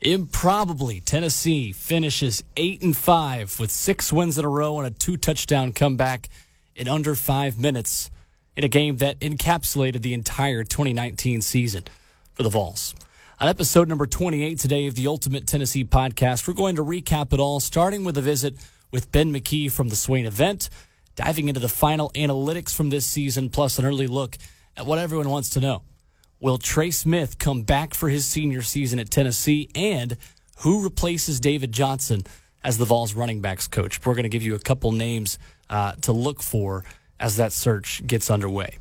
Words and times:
Improbably, 0.00 1.00
Tennessee 1.00 1.72
finishes 1.72 2.44
8 2.56 2.82
and 2.82 2.96
5 2.96 3.58
with 3.58 3.72
6 3.72 4.12
wins 4.12 4.38
in 4.38 4.44
a 4.44 4.48
row 4.48 4.78
and 4.78 4.86
a 4.86 4.90
two 4.92 5.16
touchdown 5.16 5.72
comeback 5.72 6.28
in 6.76 6.86
under 6.86 7.16
5 7.16 7.58
minutes 7.58 8.08
in 8.56 8.62
a 8.62 8.68
game 8.68 8.98
that 8.98 9.18
encapsulated 9.18 10.02
the 10.02 10.14
entire 10.14 10.62
2019 10.62 11.42
season 11.42 11.82
for 12.32 12.44
the 12.44 12.48
Vols. 12.48 12.94
On 13.40 13.48
episode 13.48 13.88
number 13.88 14.06
28 14.06 14.56
today 14.60 14.86
of 14.86 14.94
the 14.94 15.08
Ultimate 15.08 15.48
Tennessee 15.48 15.84
podcast, 15.84 16.46
we're 16.46 16.54
going 16.54 16.76
to 16.76 16.84
recap 16.84 17.32
it 17.32 17.40
all 17.40 17.58
starting 17.58 18.04
with 18.04 18.16
a 18.16 18.22
visit 18.22 18.54
with 18.92 19.10
Ben 19.10 19.32
McKee 19.32 19.70
from 19.70 19.88
the 19.88 19.96
Swain 19.96 20.26
event, 20.26 20.70
diving 21.16 21.48
into 21.48 21.60
the 21.60 21.68
final 21.68 22.10
analytics 22.10 22.72
from 22.72 22.90
this 22.90 23.04
season 23.04 23.50
plus 23.50 23.80
an 23.80 23.84
early 23.84 24.06
look 24.06 24.36
at 24.76 24.86
what 24.86 25.00
everyone 25.00 25.28
wants 25.28 25.50
to 25.50 25.60
know. 25.60 25.82
Will 26.40 26.58
Trey 26.58 26.92
Smith 26.92 27.40
come 27.40 27.62
back 27.62 27.94
for 27.94 28.08
his 28.08 28.24
senior 28.24 28.62
season 28.62 29.00
at 29.00 29.10
Tennessee? 29.10 29.68
And 29.74 30.16
who 30.58 30.84
replaces 30.84 31.40
David 31.40 31.72
Johnson 31.72 32.22
as 32.62 32.78
the 32.78 32.84
Vols 32.84 33.14
running 33.14 33.40
backs 33.40 33.66
coach? 33.66 34.06
We're 34.06 34.14
going 34.14 34.22
to 34.22 34.28
give 34.28 34.44
you 34.44 34.54
a 34.54 34.60
couple 34.60 34.92
names 34.92 35.40
uh, 35.68 35.92
to 36.02 36.12
look 36.12 36.40
for 36.40 36.84
as 37.18 37.38
that 37.38 37.52
search 37.52 38.06
gets 38.06 38.30
underway. 38.30 38.78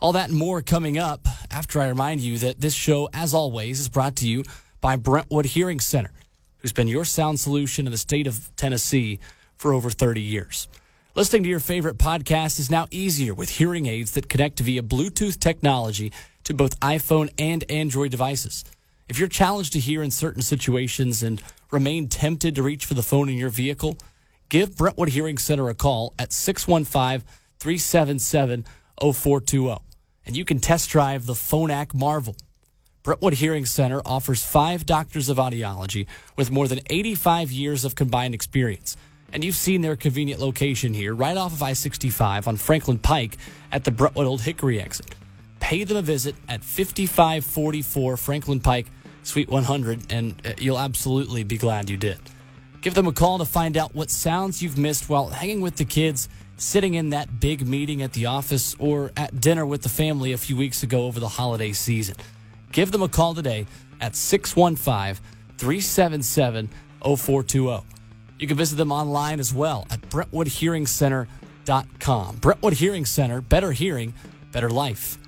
All 0.00 0.10
that 0.12 0.30
and 0.30 0.36
more 0.36 0.60
coming 0.60 0.98
up 0.98 1.28
after 1.52 1.80
I 1.80 1.86
remind 1.86 2.20
you 2.20 2.36
that 2.38 2.60
this 2.60 2.74
show, 2.74 3.08
as 3.12 3.32
always, 3.32 3.78
is 3.78 3.88
brought 3.88 4.16
to 4.16 4.28
you 4.28 4.42
by 4.80 4.96
Brentwood 4.96 5.46
Hearing 5.46 5.78
Center, 5.78 6.10
who's 6.58 6.72
been 6.72 6.88
your 6.88 7.04
sound 7.04 7.38
solution 7.38 7.86
in 7.86 7.92
the 7.92 7.98
state 7.98 8.26
of 8.26 8.50
Tennessee 8.56 9.20
for 9.56 9.72
over 9.72 9.88
30 9.88 10.20
years. 10.20 10.66
Listening 11.14 11.44
to 11.44 11.48
your 11.48 11.60
favorite 11.60 11.98
podcast 11.98 12.58
is 12.58 12.70
now 12.70 12.86
easier 12.90 13.34
with 13.34 13.50
hearing 13.50 13.86
aids 13.86 14.12
that 14.12 14.28
connect 14.28 14.60
via 14.60 14.82
Bluetooth 14.82 15.38
technology 15.38 16.12
to 16.48 16.54
both 16.54 16.80
iPhone 16.80 17.30
and 17.38 17.70
Android 17.70 18.10
devices. 18.10 18.64
If 19.06 19.18
you're 19.18 19.28
challenged 19.28 19.74
to 19.74 19.78
hear 19.78 20.02
in 20.02 20.10
certain 20.10 20.40
situations 20.40 21.22
and 21.22 21.42
remain 21.70 22.08
tempted 22.08 22.54
to 22.54 22.62
reach 22.62 22.86
for 22.86 22.94
the 22.94 23.02
phone 23.02 23.28
in 23.28 23.36
your 23.36 23.50
vehicle, 23.50 23.98
give 24.48 24.74
Brentwood 24.74 25.10
Hearing 25.10 25.36
Center 25.36 25.68
a 25.68 25.74
call 25.74 26.14
at 26.18 26.32
615 26.32 27.28
377 27.58 28.64
0420 28.98 29.78
and 30.24 30.36
you 30.36 30.44
can 30.46 30.58
test 30.58 30.88
drive 30.88 31.26
the 31.26 31.34
Phonak 31.34 31.92
Marvel. 31.92 32.34
Brentwood 33.02 33.34
Hearing 33.34 33.66
Center 33.66 34.00
offers 34.06 34.42
five 34.42 34.86
doctors 34.86 35.28
of 35.28 35.36
audiology 35.36 36.06
with 36.36 36.50
more 36.50 36.66
than 36.66 36.80
85 36.88 37.52
years 37.52 37.84
of 37.84 37.94
combined 37.94 38.34
experience. 38.34 38.96
And 39.34 39.44
you've 39.44 39.54
seen 39.54 39.82
their 39.82 39.96
convenient 39.96 40.40
location 40.40 40.94
here, 40.94 41.14
right 41.14 41.36
off 41.36 41.52
of 41.52 41.62
I 41.62 41.74
65 41.74 42.48
on 42.48 42.56
Franklin 42.56 42.98
Pike 42.98 43.36
at 43.70 43.84
the 43.84 43.90
Brentwood 43.90 44.26
Old 44.26 44.40
Hickory 44.40 44.80
exit 44.80 45.14
pay 45.60 45.84
them 45.84 45.96
a 45.96 46.02
visit 46.02 46.34
at 46.48 46.64
5544 46.64 48.16
Franklin 48.16 48.60
Pike, 48.60 48.86
Suite 49.22 49.48
100, 49.48 50.12
and 50.12 50.34
uh, 50.44 50.52
you'll 50.58 50.78
absolutely 50.78 51.44
be 51.44 51.58
glad 51.58 51.90
you 51.90 51.96
did. 51.96 52.18
Give 52.80 52.94
them 52.94 53.06
a 53.06 53.12
call 53.12 53.38
to 53.38 53.44
find 53.44 53.76
out 53.76 53.94
what 53.94 54.10
sounds 54.10 54.62
you've 54.62 54.78
missed 54.78 55.08
while 55.08 55.28
hanging 55.28 55.60
with 55.60 55.76
the 55.76 55.84
kids, 55.84 56.28
sitting 56.56 56.94
in 56.94 57.10
that 57.10 57.40
big 57.40 57.66
meeting 57.66 58.02
at 58.02 58.12
the 58.12 58.26
office, 58.26 58.76
or 58.78 59.10
at 59.16 59.40
dinner 59.40 59.66
with 59.66 59.82
the 59.82 59.88
family 59.88 60.32
a 60.32 60.38
few 60.38 60.56
weeks 60.56 60.82
ago 60.82 61.04
over 61.04 61.20
the 61.20 61.28
holiday 61.28 61.72
season. 61.72 62.16
Give 62.72 62.92
them 62.92 63.02
a 63.02 63.08
call 63.08 63.34
today 63.34 63.66
at 64.00 64.14
615 64.14 65.22
377 65.58 66.68
0420. 67.00 67.84
You 68.38 68.46
can 68.46 68.56
visit 68.56 68.76
them 68.76 68.92
online 68.92 69.40
as 69.40 69.52
well 69.52 69.86
at 69.90 70.00
BrentwoodHearingCenter.com. 70.02 72.36
Brentwood 72.36 72.74
Hearing 72.74 73.04
Center, 73.04 73.40
better 73.40 73.72
hearing, 73.72 74.14
better 74.52 74.70
life. 74.70 75.18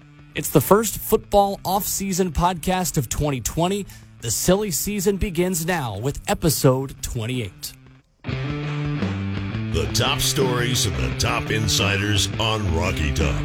It's 0.41 0.49
the 0.49 0.63
first 0.63 0.97
football 0.97 1.61
off-season 1.67 2.33
podcast 2.33 2.97
of 2.97 3.11
2020. 3.11 3.85
The 4.23 4.31
silly 4.31 4.71
season 4.71 5.19
begins 5.19 5.67
now 5.67 5.99
with 5.99 6.19
episode 6.29 6.95
28. 7.03 7.75
The 8.23 9.91
top 9.93 10.21
stories 10.21 10.87
and 10.87 10.97
the 10.97 11.15
top 11.19 11.51
insiders 11.51 12.31
on 12.41 12.75
Rocky 12.75 13.13
Top. 13.13 13.39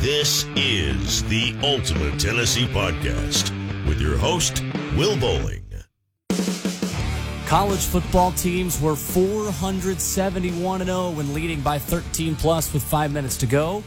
This 0.00 0.44
is 0.56 1.24
the 1.24 1.56
Ultimate 1.62 2.20
Tennessee 2.20 2.66
Podcast 2.66 3.48
with 3.88 3.98
your 3.98 4.18
host, 4.18 4.62
Will 4.94 5.18
Boling. 5.18 5.64
College 7.46 7.86
football 7.86 8.32
teams 8.32 8.78
were 8.78 8.94
471 8.94 10.84
0 10.84 11.10
when 11.12 11.32
leading 11.32 11.62
by 11.62 11.78
13 11.78 12.36
plus 12.36 12.74
with 12.74 12.82
five 12.82 13.10
minutes 13.10 13.38
to 13.38 13.46
go. 13.46 13.82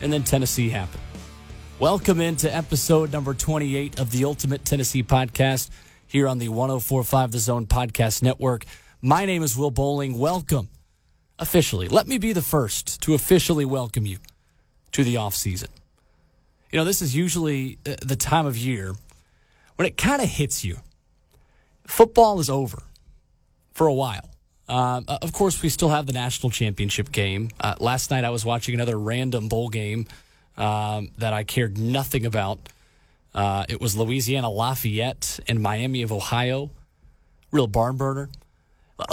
And 0.00 0.10
then 0.10 0.22
Tennessee 0.22 0.70
happened. 0.70 1.03
Welcome 1.84 2.18
into 2.18 2.50
episode 2.50 3.12
number 3.12 3.34
28 3.34 4.00
of 4.00 4.10
the 4.10 4.24
Ultimate 4.24 4.64
Tennessee 4.64 5.02
Podcast 5.02 5.68
here 6.06 6.26
on 6.26 6.38
the 6.38 6.48
1045 6.48 7.32
The 7.32 7.38
Zone 7.38 7.66
Podcast 7.66 8.22
Network. 8.22 8.64
My 9.02 9.26
name 9.26 9.42
is 9.42 9.54
Will 9.54 9.70
Boling. 9.70 10.18
Welcome 10.18 10.70
officially. 11.38 11.88
Let 11.88 12.08
me 12.08 12.16
be 12.16 12.32
the 12.32 12.40
first 12.40 13.02
to 13.02 13.12
officially 13.12 13.66
welcome 13.66 14.06
you 14.06 14.16
to 14.92 15.04
the 15.04 15.18
off 15.18 15.34
season. 15.34 15.68
You 16.72 16.78
know, 16.78 16.86
this 16.86 17.02
is 17.02 17.14
usually 17.14 17.76
uh, 17.86 17.96
the 18.00 18.16
time 18.16 18.46
of 18.46 18.56
year 18.56 18.94
when 19.76 19.86
it 19.86 19.98
kind 19.98 20.22
of 20.22 20.28
hits 20.30 20.64
you. 20.64 20.78
Football 21.86 22.40
is 22.40 22.48
over 22.48 22.82
for 23.74 23.86
a 23.86 23.92
while. 23.92 24.30
Um, 24.70 25.04
of 25.06 25.34
course, 25.34 25.62
we 25.62 25.68
still 25.68 25.90
have 25.90 26.06
the 26.06 26.14
national 26.14 26.48
championship 26.48 27.12
game. 27.12 27.50
Uh, 27.60 27.74
last 27.78 28.10
night, 28.10 28.24
I 28.24 28.30
was 28.30 28.42
watching 28.42 28.74
another 28.74 28.98
random 28.98 29.48
bowl 29.48 29.68
game 29.68 30.06
um, 30.56 31.10
that 31.18 31.32
I 31.32 31.44
cared 31.44 31.78
nothing 31.78 32.26
about. 32.26 32.68
Uh, 33.34 33.64
it 33.68 33.80
was 33.80 33.96
Louisiana 33.96 34.50
Lafayette 34.50 35.40
and 35.48 35.60
Miami 35.60 36.02
of 36.02 36.12
Ohio. 36.12 36.70
Real 37.50 37.66
barn 37.66 37.96
burner. 37.96 38.28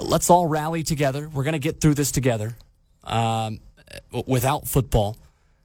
Let's 0.01 0.29
all 0.29 0.47
rally 0.47 0.83
together. 0.83 1.27
We're 1.27 1.43
going 1.43 1.53
to 1.53 1.59
get 1.59 1.81
through 1.81 1.95
this 1.95 2.11
together 2.11 2.55
um, 3.03 3.59
without 4.27 4.67
football. 4.67 5.17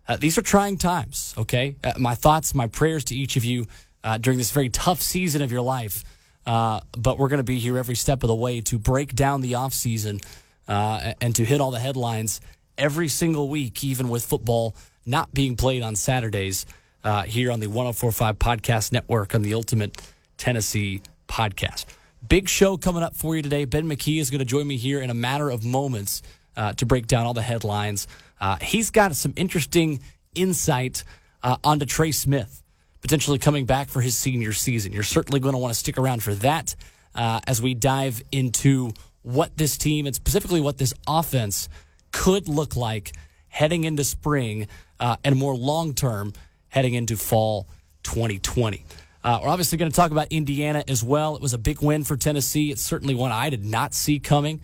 Uh, 0.09 0.17
these 0.17 0.39
are 0.39 0.43
trying 0.43 0.79
times, 0.79 1.35
okay? 1.37 1.77
Uh, 1.83 1.93
my 1.99 2.15
thoughts, 2.15 2.55
my 2.55 2.67
prayers 2.67 3.05
to 3.05 3.15
each 3.15 3.37
of 3.37 3.45
you 3.45 3.67
uh, 4.05 4.17
during 4.19 4.39
this 4.39 4.53
very 4.53 4.69
tough 4.69 5.03
season 5.03 5.43
of 5.43 5.53
your 5.53 5.63
life. 5.63 6.05
Uh, 6.47 6.81
but 6.97 7.19
we're 7.19 7.29
going 7.29 7.39
to 7.39 7.45
be 7.45 7.59
here 7.59 7.77
every 7.77 7.97
step 7.97 8.23
of 8.23 8.29
the 8.29 8.35
way 8.35 8.61
to 8.61 8.79
break 8.79 9.15
down 9.15 9.41
the 9.41 9.53
offseason 9.53 10.25
uh, 10.69 11.13
and 11.21 11.35
to 11.35 11.45
hit 11.45 11.61
all 11.61 11.73
the 11.73 11.81
headlines 11.81 12.41
every 12.79 13.09
single 13.09 13.49
week, 13.49 13.83
even 13.83 14.09
with 14.09 14.25
football 14.25 14.77
not 15.07 15.33
being 15.33 15.57
played 15.57 15.83
on 15.83 15.97
Saturdays 15.97 16.67
uh, 17.05 17.23
here 17.23 17.51
on 17.51 17.61
the 17.61 17.69
1045 17.69 18.39
Podcast 18.39 18.93
Network 18.93 19.35
on 19.35 19.43
the 19.43 19.55
Ultimate 19.55 20.03
Tennessee 20.37 21.01
Podcast. 21.29 21.87
Big 22.29 22.49
show 22.49 22.77
coming 22.77 23.03
up 23.03 23.15
for 23.15 23.37
you 23.37 23.43
today. 23.43 23.65
Ben 23.65 23.87
McKee 23.89 24.21
is 24.21 24.31
going 24.31 24.41
to 24.41 24.45
join 24.45 24.67
me 24.67 24.77
here 24.77 25.01
in 25.01 25.11
a 25.11 25.15
matter 25.15 25.49
of 25.49 25.65
moments 25.65 26.23
uh, 26.57 26.73
to 26.75 26.87
break 26.87 27.07
down 27.07 27.25
all 27.25 27.35
the 27.35 27.43
headlines. 27.43 28.09
Uh, 28.41 28.57
he's 28.61 28.91
got 28.91 29.15
some 29.15 29.33
interesting 29.37 30.01
insight 30.35 31.05
uh, 31.43 31.57
onto 31.63 31.87
Trey 31.87 32.13
Smith 32.13 32.63
potentially 33.01 33.39
coming 33.39 33.67
back 33.67 33.89
for 33.89 34.01
his 34.01 34.17
senior 34.17 34.53
season. 34.53 34.93
You're 34.93 35.05
certainly 35.05 35.39
going 35.39 35.53
to 35.53 35.59
want 35.59 35.73
to 35.73 35.79
stick 35.79 35.97
around 35.97 36.25
for 36.25 36.35
that 36.35 36.75
uh, 37.15 37.39
as 37.47 37.63
we 37.63 37.73
dive 37.73 38.21
into 38.33 38.91
what 39.23 39.57
this 39.57 39.79
team 39.79 40.07
and 40.07 40.15
specifically 40.15 40.61
what 40.61 40.79
this 40.79 40.93
offense 41.07 41.69
could 42.11 42.49
look 42.49 42.75
like 42.75 43.13
heading 43.49 43.85
into 43.85 44.03
spring 44.03 44.67
uh, 45.01 45.17
and 45.25 45.37
more 45.37 45.55
long 45.57 45.95
term 45.95 46.33
heading 46.69 46.95
into 46.95 47.17
fall 47.17 47.67
2020. 48.03 48.85
Uh, 49.25 49.41
we're 49.43 49.49
obviously 49.49 49.77
going 49.77 49.91
to 49.91 49.97
talk 49.97 50.13
about 50.13 50.29
Indiana 50.31 50.85
as 50.87 51.03
well. 51.03 51.35
It 51.35 51.43
was 51.43 51.53
a 51.53 51.59
big 51.59 51.83
win 51.83 52.05
for 52.05 52.17
Tennessee. 52.17 52.71
It's 52.71 52.83
certainly 52.83 53.15
one 53.15 53.33
I 53.33 53.51
did 53.51 53.65
not 53.65 53.93
see 53.93 54.21
coming. 54.21 54.61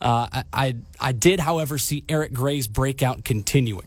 Uh, 0.00 0.26
I, 0.32 0.44
I, 0.52 0.76
I 1.00 1.12
did, 1.12 1.38
however, 1.38 1.78
see 1.78 2.02
Eric 2.08 2.32
Gray's 2.32 2.66
breakout 2.66 3.24
continuing. 3.24 3.86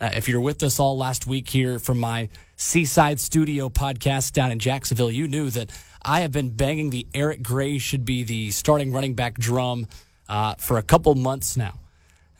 Uh, 0.00 0.10
if 0.14 0.28
you're 0.28 0.40
with 0.40 0.62
us 0.62 0.80
all 0.80 0.96
last 0.96 1.26
week 1.26 1.48
here 1.48 1.78
from 1.78 1.98
my 1.98 2.28
Seaside 2.56 3.20
Studio 3.20 3.68
podcast 3.68 4.32
down 4.32 4.50
in 4.50 4.58
Jacksonville, 4.58 5.10
you 5.10 5.28
knew 5.28 5.50
that 5.50 5.70
I 6.02 6.20
have 6.20 6.32
been 6.32 6.50
banging 6.50 6.90
the 6.90 7.06
Eric 7.14 7.42
Gray 7.42 7.78
should 7.78 8.04
be 8.04 8.24
the 8.24 8.50
starting 8.50 8.92
running 8.92 9.14
back 9.14 9.34
drum 9.34 9.86
uh, 10.28 10.54
for 10.56 10.78
a 10.78 10.82
couple 10.82 11.14
months 11.14 11.56
now. 11.56 11.74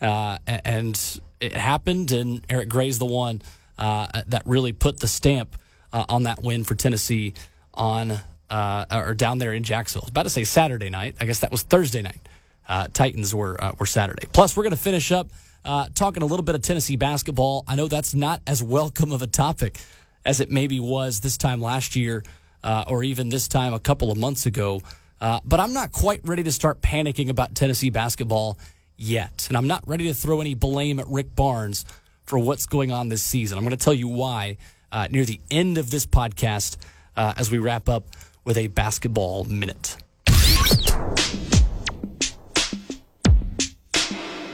Uh, 0.00 0.38
and 0.46 1.20
it 1.40 1.52
happened, 1.52 2.12
and 2.12 2.44
Eric 2.48 2.68
Gray's 2.68 2.98
the 2.98 3.06
one 3.06 3.42
uh, 3.78 4.22
that 4.26 4.42
really 4.46 4.72
put 4.72 5.00
the 5.00 5.08
stamp 5.08 5.56
uh, 5.92 6.04
on 6.08 6.24
that 6.24 6.42
win 6.42 6.64
for 6.64 6.74
Tennessee 6.74 7.34
on 7.74 8.18
uh, 8.50 8.84
or 8.90 9.14
down 9.14 9.38
there 9.38 9.52
in 9.52 9.62
Jacksonville. 9.62 10.04
I 10.04 10.06
was 10.06 10.10
about 10.10 10.22
to 10.24 10.30
say 10.30 10.44
Saturday 10.44 10.90
night. 10.90 11.16
I 11.20 11.26
guess 11.26 11.40
that 11.40 11.50
was 11.50 11.62
Thursday 11.62 12.02
night. 12.02 12.20
Uh, 12.68 12.88
Titans 12.92 13.34
were 13.34 13.62
uh, 13.62 13.72
were 13.78 13.86
Saturday. 13.86 14.26
Plus, 14.32 14.56
we're 14.56 14.64
going 14.64 14.70
to 14.70 14.76
finish 14.76 15.12
up 15.12 15.30
talking 15.94 16.22
a 16.22 16.26
little 16.26 16.44
bit 16.44 16.54
of 16.54 16.62
Tennessee 16.62 16.96
basketball. 16.96 17.64
I 17.68 17.76
know 17.76 17.88
that's 17.88 18.14
not 18.14 18.40
as 18.46 18.62
welcome 18.62 19.12
of 19.12 19.22
a 19.22 19.26
topic 19.26 19.78
as 20.24 20.40
it 20.40 20.50
maybe 20.50 20.80
was 20.80 21.20
this 21.20 21.36
time 21.36 21.60
last 21.60 21.94
year, 21.94 22.24
or 22.64 23.02
even 23.02 23.28
this 23.28 23.48
time 23.48 23.74
a 23.74 23.80
couple 23.80 24.10
of 24.10 24.18
months 24.18 24.46
ago. 24.46 24.82
but 25.20 25.60
I'm 25.60 25.72
not 25.72 25.92
quite 25.92 26.20
ready 26.24 26.42
to 26.42 26.52
start 26.52 26.80
panicking 26.80 27.28
about 27.28 27.54
Tennessee 27.54 27.90
basketball 27.90 28.58
yet. 28.98 29.46
And 29.48 29.56
I'm 29.56 29.66
not 29.66 29.86
ready 29.88 30.08
to 30.08 30.14
throw 30.14 30.42
any 30.42 30.54
blame 30.54 31.00
at 31.00 31.08
Rick 31.08 31.34
Barnes 31.34 31.86
for 32.24 32.38
what's 32.38 32.66
going 32.66 32.92
on 32.92 33.08
this 33.08 33.22
season. 33.22 33.56
I'm 33.56 33.64
going 33.64 33.76
to 33.76 33.82
tell 33.82 33.94
you 33.94 34.08
why 34.08 34.58
uh, 34.92 35.08
near 35.10 35.24
the 35.24 35.40
end 35.50 35.78
of 35.78 35.90
this 35.90 36.04
podcast 36.04 36.76
uh, 37.16 37.32
as 37.36 37.50
we 37.50 37.58
wrap 37.58 37.88
up 37.88 38.04
with 38.44 38.58
a 38.58 38.66
basketball 38.66 39.44
minute. 39.44 39.96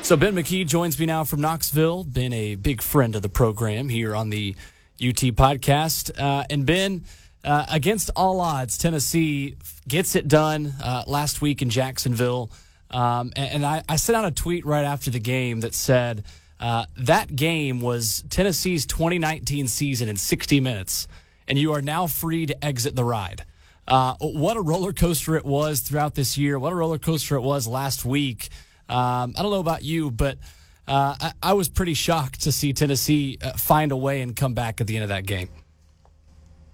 So 0.02 0.18
Ben 0.18 0.34
McKee 0.34 0.66
joins 0.66 1.00
me 1.00 1.06
now 1.06 1.24
from 1.24 1.40
Knoxville. 1.40 2.04
Been 2.04 2.34
a 2.34 2.56
big 2.56 2.82
friend 2.82 3.16
of 3.16 3.22
the 3.22 3.30
program 3.30 3.88
here 3.88 4.14
on 4.14 4.28
the 4.28 4.54
UT 5.00 5.16
podcast. 5.32 6.10
Uh, 6.20 6.44
and 6.50 6.66
Ben, 6.66 7.06
uh, 7.42 7.64
against 7.70 8.10
all 8.14 8.40
odds, 8.42 8.76
Tennessee 8.76 9.56
gets 9.88 10.14
it 10.14 10.28
done 10.28 10.74
uh, 10.82 11.04
last 11.06 11.40
week 11.40 11.62
in 11.62 11.70
Jacksonville. 11.70 12.50
Um, 12.94 13.32
and, 13.34 13.56
and 13.56 13.66
I, 13.66 13.82
I, 13.88 13.96
sent 13.96 14.14
out 14.14 14.24
a 14.24 14.30
tweet 14.30 14.64
right 14.64 14.84
after 14.84 15.10
the 15.10 15.18
game 15.18 15.60
that 15.60 15.74
said 15.74 16.22
uh, 16.60 16.86
that 16.96 17.34
game 17.34 17.80
was 17.80 18.24
Tennessee's 18.30 18.86
2019 18.86 19.66
season 19.66 20.08
in 20.08 20.14
60 20.14 20.60
minutes, 20.60 21.08
and 21.48 21.58
you 21.58 21.72
are 21.72 21.82
now 21.82 22.06
free 22.06 22.46
to 22.46 22.64
exit 22.64 22.94
the 22.94 23.04
ride. 23.04 23.44
Uh, 23.88 24.14
what 24.20 24.56
a 24.56 24.60
roller 24.60 24.92
coaster 24.92 25.34
it 25.34 25.44
was 25.44 25.80
throughout 25.80 26.14
this 26.14 26.38
year. 26.38 26.56
What 26.56 26.72
a 26.72 26.76
roller 26.76 26.98
coaster 26.98 27.34
it 27.34 27.40
was 27.40 27.66
last 27.66 28.04
week. 28.04 28.48
Um, 28.88 29.34
I 29.36 29.42
don't 29.42 29.50
know 29.50 29.58
about 29.58 29.82
you, 29.82 30.12
but 30.12 30.38
uh, 30.86 31.16
I, 31.20 31.32
I, 31.42 31.52
was 31.54 31.68
pretty 31.68 31.94
shocked 31.94 32.42
to 32.42 32.52
see 32.52 32.72
Tennessee 32.72 33.38
uh, 33.42 33.54
find 33.54 33.90
a 33.90 33.96
way 33.96 34.20
and 34.20 34.36
come 34.36 34.54
back 34.54 34.80
at 34.80 34.86
the 34.86 34.94
end 34.96 35.02
of 35.02 35.08
that 35.08 35.26
game. 35.26 35.48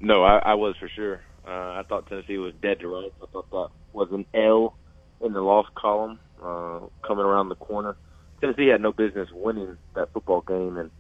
No, 0.01 0.23
I, 0.23 0.39
I 0.39 0.55
was 0.55 0.75
for 0.79 0.89
sure. 0.89 1.23
Uh, 1.47 1.51
I 1.51 1.85
thought 1.89 2.09
Tennessee 2.09 2.37
was 2.37 2.53
dead 2.61 2.81
to 2.81 2.89
rights. 2.89 3.15
I 3.23 3.27
thought 3.33 3.51
that 3.51 3.69
was 3.93 4.09
an 4.13 4.27
L 4.35 4.77
in 5.21 5.33
the 5.33 5.41
loss 5.41 5.67
column 5.75 6.19
uh, 6.43 6.81
coming 7.07 7.25
around 7.25 7.49
the 7.49 7.57
corner. 7.57 7.97
Tennessee 8.41 8.69
had 8.69 8.81
no 8.81 8.93
business 8.93 9.29
winning 9.33 9.77
that 9.95 10.13
football 10.13 10.41
game, 10.41 10.77
and 10.79 10.91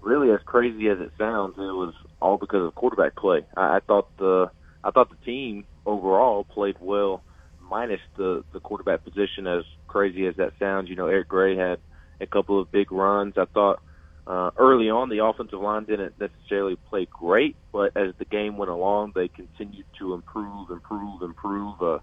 really, 0.00 0.30
as 0.30 0.40
crazy 0.46 0.88
as 0.88 0.98
it 0.98 1.12
sounds, 1.18 1.54
it 1.58 1.60
was 1.60 1.94
all 2.20 2.38
because 2.38 2.64
of 2.66 2.74
quarterback 2.74 3.16
play. 3.16 3.44
I, 3.56 3.76
I 3.76 3.80
thought 3.80 4.16
the 4.16 4.50
I 4.82 4.90
thought 4.90 5.10
the 5.10 5.24
team 5.24 5.66
overall 5.84 6.44
played 6.44 6.76
well, 6.80 7.22
minus 7.60 8.00
the 8.16 8.44
the 8.52 8.60
quarterback 8.60 9.04
position. 9.04 9.46
As 9.46 9.64
crazy 9.88 10.26
as 10.26 10.36
that 10.36 10.52
sounds, 10.58 10.88
you 10.88 10.96
know, 10.96 11.08
Eric 11.08 11.28
Gray 11.28 11.56
had 11.56 11.78
a 12.20 12.26
couple 12.26 12.58
of 12.60 12.72
big 12.72 12.90
runs. 12.90 13.34
I 13.36 13.44
thought 13.44 13.82
uh, 14.26 14.50
early 14.56 14.90
on 14.90 15.08
the 15.08 15.24
offensive 15.24 15.60
line 15.60 15.84
didn't 15.84 16.18
necessarily 16.18 16.76
play 16.88 17.06
great, 17.10 17.56
but 17.72 17.96
as 17.96 18.14
the 18.18 18.24
game 18.24 18.56
went 18.56 18.70
along, 18.70 19.12
they 19.14 19.28
continued 19.28 19.86
to 19.98 20.14
improve, 20.14 20.70
improve, 20.70 21.22
improve. 21.22 21.82
Uh, 21.82 21.98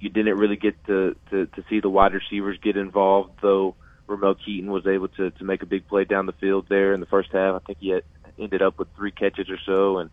you 0.00 0.10
didn't 0.10 0.38
really 0.38 0.56
get 0.56 0.82
to, 0.86 1.16
to 1.30 1.46
to 1.46 1.64
see 1.68 1.80
the 1.80 1.88
wide 1.88 2.12
receivers 2.14 2.58
get 2.62 2.76
involved, 2.76 3.38
though. 3.42 3.74
Ramel 4.06 4.36
Keyton 4.36 4.70
was 4.70 4.86
able 4.86 5.08
to 5.08 5.30
to 5.30 5.44
make 5.44 5.62
a 5.62 5.66
big 5.66 5.86
play 5.86 6.04
down 6.04 6.26
the 6.26 6.32
field 6.32 6.66
there 6.68 6.94
in 6.94 7.00
the 7.00 7.06
first 7.06 7.30
half. 7.32 7.54
I 7.54 7.58
think 7.66 7.78
he 7.80 7.90
had 7.90 8.04
ended 8.38 8.62
up 8.62 8.78
with 8.78 8.88
three 8.96 9.10
catches 9.10 9.50
or 9.50 9.58
so, 9.66 9.98
and 9.98 10.10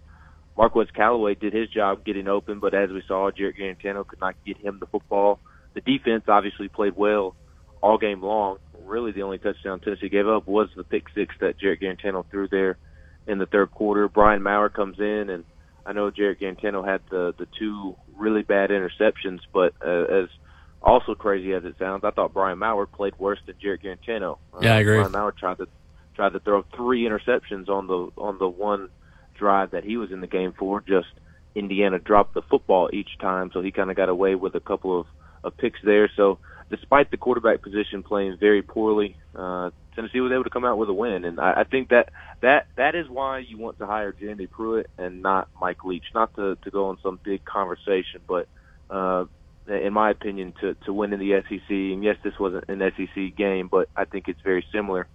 Marquez 0.57 0.87
Callaway 0.93 1.35
did 1.35 1.53
his 1.53 1.69
job 1.69 2.05
getting 2.05 2.27
open, 2.27 2.59
but 2.59 2.73
as 2.73 2.89
we 2.89 3.03
saw, 3.07 3.29
Jarrett 3.31 3.57
Guarantano 3.57 4.07
could 4.07 4.21
not 4.21 4.35
get 4.45 4.57
him 4.57 4.79
the 4.79 4.85
football. 4.85 5.39
The 5.73 5.81
defense 5.81 6.23
obviously 6.27 6.69
played 6.69 6.95
well 6.95 7.35
all 7.81 7.97
game 7.97 8.21
long. 8.21 8.57
Really, 8.83 9.11
the 9.11 9.23
only 9.23 9.37
touchdown 9.37 9.79
Tennessee 9.79 10.09
gave 10.09 10.27
up 10.27 10.47
was 10.47 10.69
the 10.75 10.83
pick 10.83 11.05
six 11.13 11.35
that 11.39 11.59
Jarrett 11.59 11.81
Guarantano 11.81 12.25
threw 12.29 12.47
there 12.47 12.77
in 13.27 13.37
the 13.37 13.45
third 13.45 13.71
quarter. 13.71 14.07
Brian 14.07 14.43
Maurer 14.43 14.69
comes 14.69 14.99
in, 14.99 15.29
and 15.29 15.43
I 15.85 15.93
know 15.93 16.09
Jarrett 16.09 16.39
Guarantano 16.39 16.85
had 16.85 17.01
the 17.09 17.33
the 17.37 17.47
two 17.59 17.95
really 18.15 18.41
bad 18.41 18.69
interceptions, 18.69 19.39
but 19.53 19.73
uh, 19.85 20.05
as 20.05 20.29
also 20.81 21.15
crazy 21.15 21.53
as 21.53 21.65
it 21.65 21.75
sounds, 21.79 22.03
I 22.03 22.11
thought 22.11 22.33
Brian 22.33 22.59
Maurer 22.59 22.85
played 22.85 23.17
worse 23.17 23.39
than 23.45 23.55
Jarrett 23.61 23.83
Guarantano. 23.83 24.37
Uh, 24.53 24.59
yeah, 24.61 24.75
I 24.75 24.79
agree. 24.79 24.97
Brian 24.97 25.11
Maurer 25.11 25.31
tried 25.31 25.57
to 25.57 25.67
tried 26.15 26.33
to 26.33 26.39
throw 26.39 26.63
three 26.75 27.03
interceptions 27.03 27.69
on 27.69 27.87
the 27.87 28.11
on 28.17 28.37
the 28.37 28.47
one 28.47 28.89
drive 29.37 29.71
that 29.71 29.83
he 29.83 29.97
was 29.97 30.11
in 30.11 30.21
the 30.21 30.27
game 30.27 30.53
for. 30.57 30.81
Just 30.81 31.07
Indiana 31.55 31.99
dropped 31.99 32.33
the 32.33 32.41
football 32.41 32.89
each 32.93 33.17
time, 33.19 33.51
so 33.53 33.61
he 33.61 33.71
kind 33.71 33.89
of 33.89 33.97
got 33.97 34.09
away 34.09 34.35
with 34.35 34.55
a 34.55 34.59
couple 34.59 34.99
of, 34.99 35.07
of 35.43 35.57
picks 35.57 35.79
there. 35.83 36.09
So 36.15 36.39
despite 36.69 37.11
the 37.11 37.17
quarterback 37.17 37.61
position 37.61 38.03
playing 38.03 38.37
very 38.39 38.61
poorly, 38.61 39.17
uh, 39.35 39.69
Tennessee 39.95 40.19
was 40.19 40.31
able 40.31 40.43
to 40.43 40.49
come 40.49 40.65
out 40.65 40.77
with 40.77 40.89
a 40.89 40.93
win, 40.93 41.25
and 41.25 41.39
I, 41.39 41.61
I 41.61 41.63
think 41.63 41.89
that 41.89 42.09
that 42.41 42.67
that 42.75 42.95
is 42.95 43.07
why 43.07 43.39
you 43.39 43.57
want 43.57 43.79
to 43.79 43.85
hire 43.85 44.11
Jeremy 44.11 44.47
Pruitt 44.47 44.89
and 44.97 45.21
not 45.21 45.47
Mike 45.59 45.83
Leach. 45.85 46.05
Not 46.13 46.35
to 46.35 46.55
to 46.55 46.71
go 46.71 46.87
on 46.87 46.97
some 47.01 47.19
big 47.23 47.45
conversation, 47.45 48.21
but 48.27 48.47
uh, 48.89 49.25
in 49.67 49.93
my 49.93 50.09
opinion, 50.11 50.53
to 50.61 50.75
to 50.85 50.93
win 50.93 51.13
in 51.13 51.19
the 51.19 51.41
SEC. 51.47 51.69
And 51.69 52.03
yes, 52.03 52.17
this 52.23 52.37
wasn't 52.39 52.65
an 52.67 52.81
SEC 52.97 53.35
game, 53.35 53.67
but 53.67 53.89
I 53.95 54.05
think 54.05 54.27
it's 54.27 54.41
very 54.41 54.65
similar. 54.71 55.07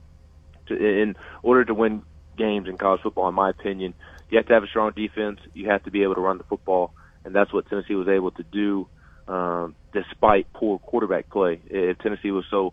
To, 0.67 0.75
in 0.77 1.17
order 1.43 1.65
to 1.65 1.75
win 1.75 2.03
games 2.37 2.69
in 2.69 2.79
college 2.79 3.03
football, 3.03 3.29
in 3.29 3.35
my 3.35 3.51
opinion, 3.51 3.93
you 4.31 4.39
have 4.39 4.47
to 4.47 4.55
have 4.55 4.63
a 4.63 4.69
strong 4.69 4.93
defense. 4.93 5.41
You 5.53 5.69
have 5.69 5.83
to 5.85 5.91
be 5.91 6.03
able 6.05 6.15
to 6.15 6.21
run 6.21 6.39
the 6.39 6.45
football, 6.45 6.95
and 7.25 7.35
that's 7.35 7.53
what 7.53 7.69
Tennessee 7.69 7.95
was 7.95 8.09
able 8.09 8.31
to 8.33 8.43
do, 8.45 8.89
um, 9.31 9.77
despite 9.93 10.53
poor 10.53 10.79
quarterback 10.79 11.31
play. 11.31 11.61
If 11.67 11.99
Tennessee 11.99 12.33
was 12.33 12.45
so 12.51 12.73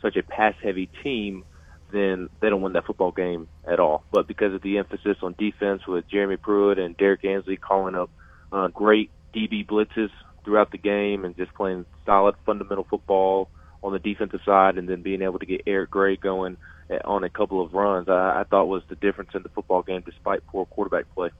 such 0.00 0.16
a 0.16 0.22
pass-heavy 0.22 0.88
team, 1.02 1.44
then 1.92 2.28
they 2.40 2.48
don't 2.48 2.62
win 2.62 2.74
that 2.74 2.86
football 2.86 3.10
game 3.10 3.48
at 3.66 3.80
all. 3.80 4.04
But 4.12 4.28
because 4.28 4.54
of 4.54 4.62
the 4.62 4.78
emphasis 4.78 5.16
on 5.22 5.34
defense 5.36 5.86
with 5.86 6.08
Jeremy 6.08 6.36
Pruitt 6.36 6.78
and 6.78 6.96
Derek 6.96 7.24
Ansley 7.24 7.56
calling 7.56 7.94
up 7.94 8.10
uh, 8.52 8.68
great 8.68 9.10
DB 9.34 9.66
blitzes 9.66 10.10
throughout 10.44 10.70
the 10.70 10.78
game 10.78 11.24
and 11.24 11.36
just 11.36 11.52
playing 11.54 11.84
solid 12.04 12.36
fundamental 12.44 12.86
football 12.88 13.48
on 13.82 13.92
the 13.92 13.98
defensive 13.98 14.40
side, 14.44 14.78
and 14.78 14.88
then 14.88 15.02
being 15.02 15.22
able 15.22 15.38
to 15.38 15.46
get 15.46 15.62
Eric 15.66 15.90
Gray 15.90 16.16
going 16.16 16.56
on 17.04 17.24
a 17.24 17.28
couple 17.28 17.62
of 17.62 17.74
runs, 17.74 18.08
I, 18.08 18.40
I 18.40 18.44
thought 18.44 18.66
was 18.66 18.82
the 18.88 18.94
difference 18.94 19.30
in 19.34 19.42
the 19.42 19.48
football 19.48 19.82
game 19.82 20.02
despite 20.04 20.46
poor 20.46 20.66
quarterback 20.66 21.12
play. 21.14 21.30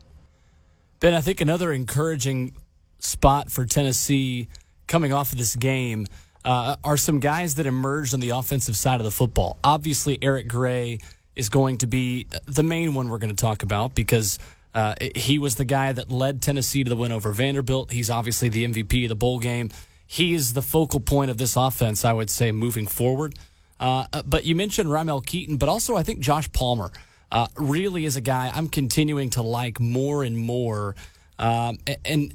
Ben, 0.99 1.15
I 1.15 1.21
think 1.21 1.41
another 1.41 1.73
encouraging 1.73 2.55
spot 2.99 3.51
for 3.51 3.65
Tennessee 3.65 4.49
coming 4.87 5.13
off 5.13 5.33
of 5.33 5.39
this 5.39 5.57
game 5.57 6.07
uh, 6.45 6.77
are 6.85 6.97
some 6.97 7.21
guys 7.21 7.57
that 7.57 7.67
emerged 7.67 8.15
on 8.15 8.21
the 8.21 8.31
offensive 8.31 8.77
side 8.77 9.01
of 9.01 9.05
the 9.05 9.11
football. 9.11 9.59
Obviously, 9.65 10.19
Eric 10.23 10.49
Gray 10.49 11.01
is 11.35 11.49
going 11.49 11.79
to 11.79 11.87
be 11.87 12.27
the 12.47 12.63
main 12.63 12.95
one 12.95 13.09
we're 13.09 13.19
going 13.19 13.35
to 13.35 13.41
talk 13.41 13.63
about 13.63 13.95
because 13.95 14.39
uh, 14.75 14.95
he 15.15 15.39
was 15.39 15.57
the 15.57 15.65
guy 15.65 15.93
that 15.93 16.11
led 16.11 16.41
Tennessee 16.41 16.85
to 16.85 16.91
the 16.91 16.97
win 16.97 17.13
over 17.13 17.33
Vanderbilt. 17.33 17.91
He's 17.91 18.11
obviously 18.11 18.49
the 18.49 18.65
MVP 18.67 19.05
of 19.05 19.09
the 19.09 19.17
bowl 19.17 19.39
game. 19.39 19.71
He 20.07 20.35
is 20.35 20.53
the 20.53 20.63
focal 20.63 21.01
point 21.01 21.31
of 21.31 21.39
this 21.39 21.57
offense, 21.57 22.05
I 22.05 22.13
would 22.13 22.31
say, 22.31 22.53
moving 22.53 22.87
forward. 22.87 23.35
Uh, 23.81 24.07
but 24.25 24.45
you 24.45 24.55
mentioned 24.55 24.91
Ramel 24.91 25.21
Keyton, 25.21 25.57
but 25.57 25.69
also 25.69 25.97
I 25.97 26.03
think 26.03 26.21
Josh 26.21 26.51
Palmer 26.53 26.91
uh, 27.33 27.49
really 27.57 28.05
is 28.05 28.17
a 28.17 28.21
guy 28.21 28.51
I'm 28.55 28.69
continuing 28.69 29.31
to 29.31 29.43
like 29.43 29.81
more 29.81 30.23
and 30.23 30.39
more. 30.39 30.95
Um, 31.39 31.79
and 32.05 32.33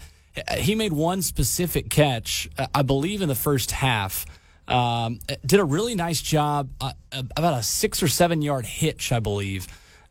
he 0.58 0.76
made 0.76 0.94
one 0.94 1.22
specific 1.22 1.90
catch, 1.90 2.50
uh, 2.58 2.68
I 2.74 2.82
believe, 2.82 3.22
in 3.22 3.28
the 3.28 3.36
first 3.36 3.72
half. 3.72 4.26
Um, 4.68 5.20
did 5.46 5.60
a 5.60 5.66
really 5.66 5.96
nice 5.96 6.22
job, 6.22 6.70
uh, 6.80 6.94
about 7.12 7.60
a 7.60 7.64
six 7.64 8.02
or 8.02 8.08
seven 8.08 8.42
yard 8.42 8.66
hitch, 8.66 9.12
I 9.12 9.20
believe. 9.20 9.68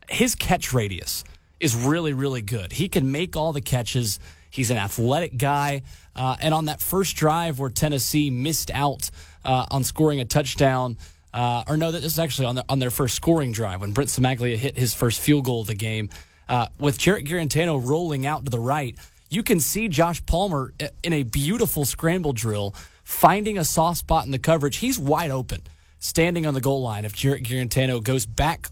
His 0.09 0.35
catch 0.35 0.73
radius 0.73 1.23
is 1.59 1.75
really, 1.75 2.13
really 2.13 2.41
good. 2.41 2.73
He 2.73 2.89
can 2.89 3.11
make 3.11 3.35
all 3.35 3.53
the 3.53 3.61
catches. 3.61 4.19
He's 4.49 4.69
an 4.69 4.77
athletic 4.77 5.37
guy. 5.37 5.83
Uh, 6.15 6.35
and 6.41 6.53
on 6.53 6.65
that 6.65 6.81
first 6.81 7.15
drive 7.15 7.59
where 7.59 7.69
Tennessee 7.69 8.29
missed 8.29 8.69
out 8.71 9.09
uh, 9.45 9.65
on 9.71 9.83
scoring 9.83 10.19
a 10.19 10.25
touchdown, 10.25 10.97
uh, 11.33 11.63
or 11.67 11.77
no, 11.77 11.91
this 11.91 12.03
is 12.03 12.19
actually 12.19 12.47
on, 12.47 12.55
the, 12.55 12.65
on 12.67 12.79
their 12.79 12.91
first 12.91 13.15
scoring 13.15 13.53
drive 13.53 13.81
when 13.81 13.93
Brent 13.93 14.09
Cimaglia 14.09 14.57
hit 14.57 14.77
his 14.77 14.93
first 14.93 15.21
field 15.21 15.45
goal 15.45 15.61
of 15.61 15.67
the 15.67 15.75
game. 15.75 16.09
Uh, 16.49 16.67
with 16.79 16.97
Jarrett 16.97 17.25
Guarantano 17.25 17.81
rolling 17.83 18.25
out 18.25 18.43
to 18.43 18.51
the 18.51 18.59
right, 18.59 18.97
you 19.31 19.41
can 19.41 19.59
see 19.59 19.87
Josh 19.87 20.23
Palmer 20.25 20.73
in 21.01 21.13
a 21.13 21.23
beautiful 21.23 21.85
scramble 21.85 22.33
drill 22.33 22.75
finding 23.03 23.57
a 23.57 23.63
soft 23.63 23.99
spot 23.99 24.25
in 24.25 24.31
the 24.31 24.37
coverage. 24.39 24.77
He's 24.77 24.99
wide 24.99 25.31
open, 25.31 25.61
standing 25.99 26.45
on 26.45 26.53
the 26.53 26.61
goal 26.61 26.81
line. 26.81 27.05
If 27.05 27.15
Jarrett 27.15 27.43
Guarantano 27.43 28.03
goes 28.03 28.25
back 28.25 28.67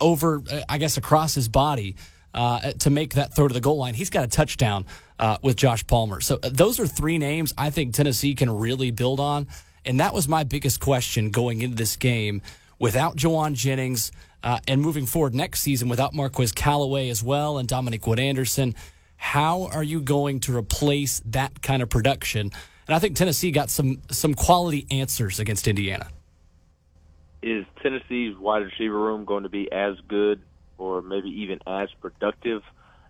over, 0.00 0.40
uh, 0.50 0.62
I 0.68 0.78
guess, 0.78 0.96
across 0.96 1.34
his 1.34 1.48
body 1.48 1.96
uh, 2.32 2.72
to 2.78 2.90
make 2.90 3.14
that 3.14 3.34
throw 3.34 3.48
to 3.48 3.54
the 3.54 3.60
goal 3.60 3.76
line, 3.76 3.94
he's 3.94 4.08
got 4.08 4.24
a 4.24 4.28
touchdown 4.28 4.86
uh, 5.18 5.38
with 5.42 5.56
Josh 5.56 5.84
Palmer. 5.86 6.20
So 6.20 6.36
those 6.36 6.78
are 6.78 6.86
three 6.86 7.18
names 7.18 7.52
I 7.58 7.70
think 7.70 7.92
Tennessee 7.92 8.36
can 8.36 8.50
really 8.50 8.92
build 8.92 9.18
on. 9.18 9.48
And 9.84 9.98
that 9.98 10.14
was 10.14 10.28
my 10.28 10.44
biggest 10.44 10.80
question 10.80 11.30
going 11.30 11.60
into 11.60 11.76
this 11.76 11.96
game 11.96 12.42
without 12.78 13.16
Jauan 13.16 13.54
Jennings 13.54 14.12
uh, 14.44 14.60
and 14.68 14.80
moving 14.80 15.06
forward 15.06 15.34
next 15.34 15.60
season 15.60 15.88
without 15.88 16.14
Marquez 16.14 16.52
Callaway 16.52 17.08
as 17.08 17.22
well 17.22 17.58
and 17.58 17.66
Dominick 17.68 18.06
Wood 18.06 18.20
Anderson. 18.20 18.76
How 19.18 19.64
are 19.66 19.82
you 19.82 20.00
going 20.00 20.40
to 20.40 20.56
replace 20.56 21.20
that 21.26 21.60
kind 21.60 21.82
of 21.82 21.90
production? 21.90 22.50
And 22.86 22.96
I 22.96 22.98
think 22.98 23.16
Tennessee 23.16 23.50
got 23.50 23.68
some 23.68 24.00
some 24.10 24.32
quality 24.32 24.86
answers 24.90 25.38
against 25.38 25.68
Indiana. 25.68 26.08
Is 27.42 27.66
Tennessee's 27.82 28.36
wide 28.36 28.62
receiver 28.64 28.98
room 28.98 29.24
going 29.26 29.42
to 29.42 29.48
be 29.48 29.70
as 29.70 29.96
good 30.08 30.40
or 30.78 31.02
maybe 31.02 31.28
even 31.42 31.60
as 31.66 31.88
productive 32.00 32.62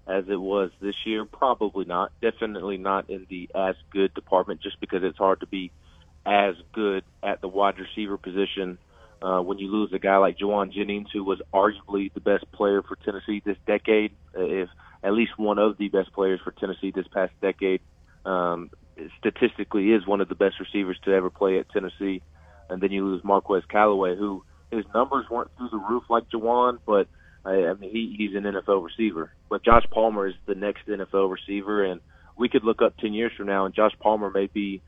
as 0.06 0.24
it 0.28 0.40
was 0.40 0.70
this 0.80 0.96
year? 1.06 1.24
Probably 1.24 1.84
not. 1.84 2.10
Definitely 2.20 2.78
not 2.78 3.08
in 3.08 3.26
the 3.30 3.48
as 3.54 3.76
good 3.90 4.12
department 4.14 4.60
just 4.60 4.80
because 4.80 5.04
it's 5.04 5.18
hard 5.18 5.40
to 5.40 5.46
be– 5.46 5.70
as 6.28 6.54
good 6.72 7.04
at 7.22 7.40
the 7.40 7.48
wide 7.48 7.78
receiver 7.78 8.18
position 8.18 8.78
uh, 9.22 9.40
when 9.40 9.58
you 9.58 9.70
lose 9.70 9.92
a 9.92 9.98
guy 9.98 10.18
like 10.18 10.36
Jauan 10.38 10.72
Jennings, 10.72 11.08
who 11.12 11.24
was 11.24 11.40
arguably 11.52 12.12
the 12.12 12.20
best 12.20 12.50
player 12.52 12.82
for 12.82 12.96
Tennessee 12.96 13.42
this 13.44 13.56
decade. 13.66 14.12
Uh, 14.36 14.42
if 14.42 14.68
at 15.02 15.12
least 15.12 15.38
one 15.38 15.58
of 15.58 15.78
the 15.78 15.88
best 15.88 16.12
players 16.12 16.40
for 16.42 16.50
Tennessee 16.52 16.92
this 16.94 17.06
past 17.12 17.32
decade. 17.40 17.80
Um, 18.24 18.70
statistically, 19.18 19.92
is 19.92 20.06
one 20.06 20.20
of 20.20 20.28
the 20.28 20.34
best 20.34 20.56
receivers 20.60 20.98
to 21.04 21.12
ever 21.12 21.30
play 21.30 21.58
at 21.58 21.70
Tennessee. 21.70 22.22
And 22.68 22.82
then 22.82 22.90
you 22.90 23.06
lose 23.06 23.22
Marquez 23.24 23.62
Callaway, 23.70 24.16
who 24.16 24.44
his 24.70 24.84
numbers 24.94 25.26
weren't 25.30 25.50
through 25.56 25.70
the 25.70 25.78
roof 25.78 26.04
like 26.10 26.28
Jauan, 26.28 26.78
but 26.86 27.08
I, 27.44 27.68
I 27.68 27.74
mean 27.74 27.90
he, 27.90 28.14
he's 28.18 28.36
an 28.36 28.44
NFL 28.44 28.84
receiver. 28.84 29.32
But 29.48 29.64
Josh 29.64 29.84
Palmer 29.90 30.26
is 30.26 30.34
the 30.46 30.54
next 30.54 30.86
NFL 30.86 31.30
receiver, 31.30 31.84
and 31.84 32.00
we 32.36 32.48
could 32.48 32.64
look 32.64 32.82
up 32.82 32.96
ten 32.98 33.14
years 33.14 33.32
from 33.36 33.46
now, 33.46 33.64
and 33.64 33.74
Josh 33.74 33.94
Palmer 34.00 34.30
may 34.30 34.46
be 34.46 34.82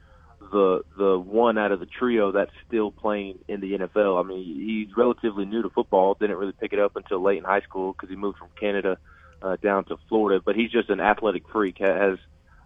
the 0.52 0.83
the 0.99 1.19
one 1.19 1.59
out 1.59 1.73
of 1.73 1.81
the 1.81 1.87
trio 1.87 2.33
that's 2.33 2.52
still 2.67 2.90
playing 2.90 3.38
in 3.49 3.61
the 3.61 3.79
NFL. 3.79 4.23
I 4.23 4.26
mean, 4.26 4.45
he's 4.45 4.97
relatively 4.97 5.47
new 5.47 5.62
to 5.62 5.71
football. 5.71 6.17
Didn't 6.19 6.37
really 6.37 6.52
pick 6.52 6.73
it 6.73 6.79
up 6.79 6.97
until 6.97 7.23
late 7.23 7.38
in 7.38 7.45
high 7.45 7.61
school 7.61 7.93
because 7.93 8.11
he 8.11 8.17
moved 8.17 8.38
from 8.38 8.49
Canada 8.59 8.99
uh, 9.42 9.56
down 9.56 9.85
to 9.87 9.97
Florida. 10.09 10.42
But 10.44 10.56
he's 10.56 10.70
just 10.70 10.90
an 10.90 11.00
athletic 11.00 11.49
freak. 11.50 11.78
Has 11.78 12.18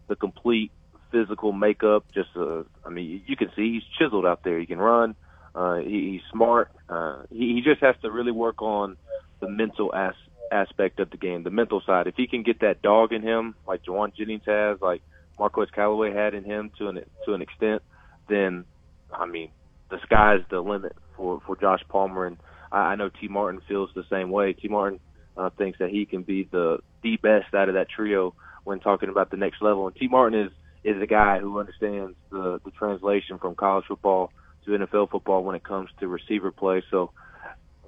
the 0.08 0.16
complete 0.16 0.70
physical 1.10 1.52
makeup. 1.52 2.04
Just, 2.12 2.30
uh, 2.36 2.64
I 2.84 2.90
mean, 2.90 3.22
you 3.26 3.36
can 3.36 3.50
see 3.56 3.74
he's 3.74 3.82
chiseled 3.98 4.26
out 4.26 4.42
there. 4.42 4.58
He 4.58 4.66
can 4.66 4.78
run. 4.78 5.14
Uh, 5.54 5.76
he, 5.76 6.12
he's 6.12 6.22
smart. 6.32 6.70
Uh, 6.88 7.22
he, 7.30 7.54
he 7.54 7.62
just 7.62 7.80
has 7.80 7.94
to 8.02 8.10
really 8.10 8.32
work 8.32 8.60
on 8.60 8.96
the 9.40 9.48
mental 9.48 9.94
as, 9.94 10.14
aspect 10.50 11.00
of 11.00 11.10
the 11.10 11.16
game, 11.16 11.42
the 11.42 11.50
mental 11.50 11.82
side. 11.86 12.06
If 12.06 12.14
he 12.16 12.26
can 12.26 12.42
get 12.42 12.60
that 12.60 12.82
dog 12.82 13.12
in 13.12 13.22
him, 13.22 13.54
like 13.66 13.84
Jauan 13.84 14.14
Jennings 14.14 14.42
has, 14.46 14.80
like 14.80 15.02
Marquez 15.38 15.68
Callaway 15.74 16.12
had 16.12 16.34
in 16.34 16.44
him 16.44 16.70
to 16.78 16.88
an 16.88 17.00
to 17.26 17.34
an 17.34 17.42
extent, 17.42 17.82
then 18.28 18.64
I 19.12 19.26
mean 19.26 19.50
the 19.90 19.98
sky's 20.04 20.40
the 20.50 20.60
limit 20.60 20.96
for 21.16 21.40
for 21.46 21.56
Josh 21.56 21.82
Palmer, 21.88 22.26
and 22.26 22.36
I, 22.70 22.78
I 22.78 22.94
know 22.96 23.08
Tee 23.08 23.28
Martin 23.28 23.60
feels 23.66 23.90
the 23.94 24.04
same 24.10 24.30
way. 24.30 24.52
Tee 24.52 24.68
Martin 24.68 25.00
uh, 25.36 25.50
thinks 25.50 25.78
that 25.78 25.90
he 25.90 26.06
can 26.06 26.22
be 26.22 26.48
the 26.50 26.78
the 27.02 27.16
best 27.16 27.54
out 27.54 27.68
of 27.68 27.74
that 27.74 27.88
trio 27.88 28.34
when 28.64 28.80
talking 28.80 29.08
about 29.08 29.30
the 29.30 29.36
next 29.36 29.60
level, 29.60 29.86
and 29.86 29.96
Tee 29.96 30.08
Martin 30.08 30.40
is 30.40 30.52
is 30.84 31.00
a 31.00 31.06
guy 31.06 31.38
who 31.38 31.58
understands 31.58 32.14
the 32.30 32.60
the 32.64 32.70
translation 32.72 33.38
from 33.38 33.54
college 33.54 33.84
football 33.86 34.30
to 34.64 34.70
NFL 34.70 35.10
football 35.10 35.44
when 35.44 35.56
it 35.56 35.64
comes 35.64 35.90
to 36.00 36.08
receiver 36.08 36.50
play. 36.50 36.82
So, 36.90 37.10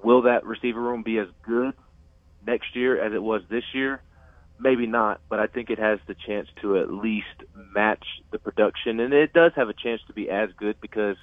will 0.03 0.23
that 0.23 0.45
receiver 0.45 0.81
room 0.81 1.03
be 1.03 1.17
as 1.17 1.27
good 1.43 1.73
next 2.45 2.75
year 2.75 3.03
as 3.03 3.13
it 3.13 3.21
was 3.21 3.41
this 3.49 3.63
year? 3.73 4.01
maybe 4.59 4.87
not, 4.87 5.21
but 5.29 5.39
I 5.39 5.47
think 5.47 5.69
it 5.69 5.79
has 5.79 5.99
the 6.07 6.15
chance 6.25 6.47
to 6.61 6.77
at 6.77 6.91
least 6.91 7.25
match 7.73 8.03
the 8.31 8.39
production, 8.39 8.99
and 8.99 9.13
it 9.13 9.33
does 9.33 9.51
have 9.55 9.69
a 9.69 9.73
chance 9.73 10.01
to 10.07 10.13
be 10.13 10.29
as 10.29 10.49
good 10.57 10.79
because 10.81 11.17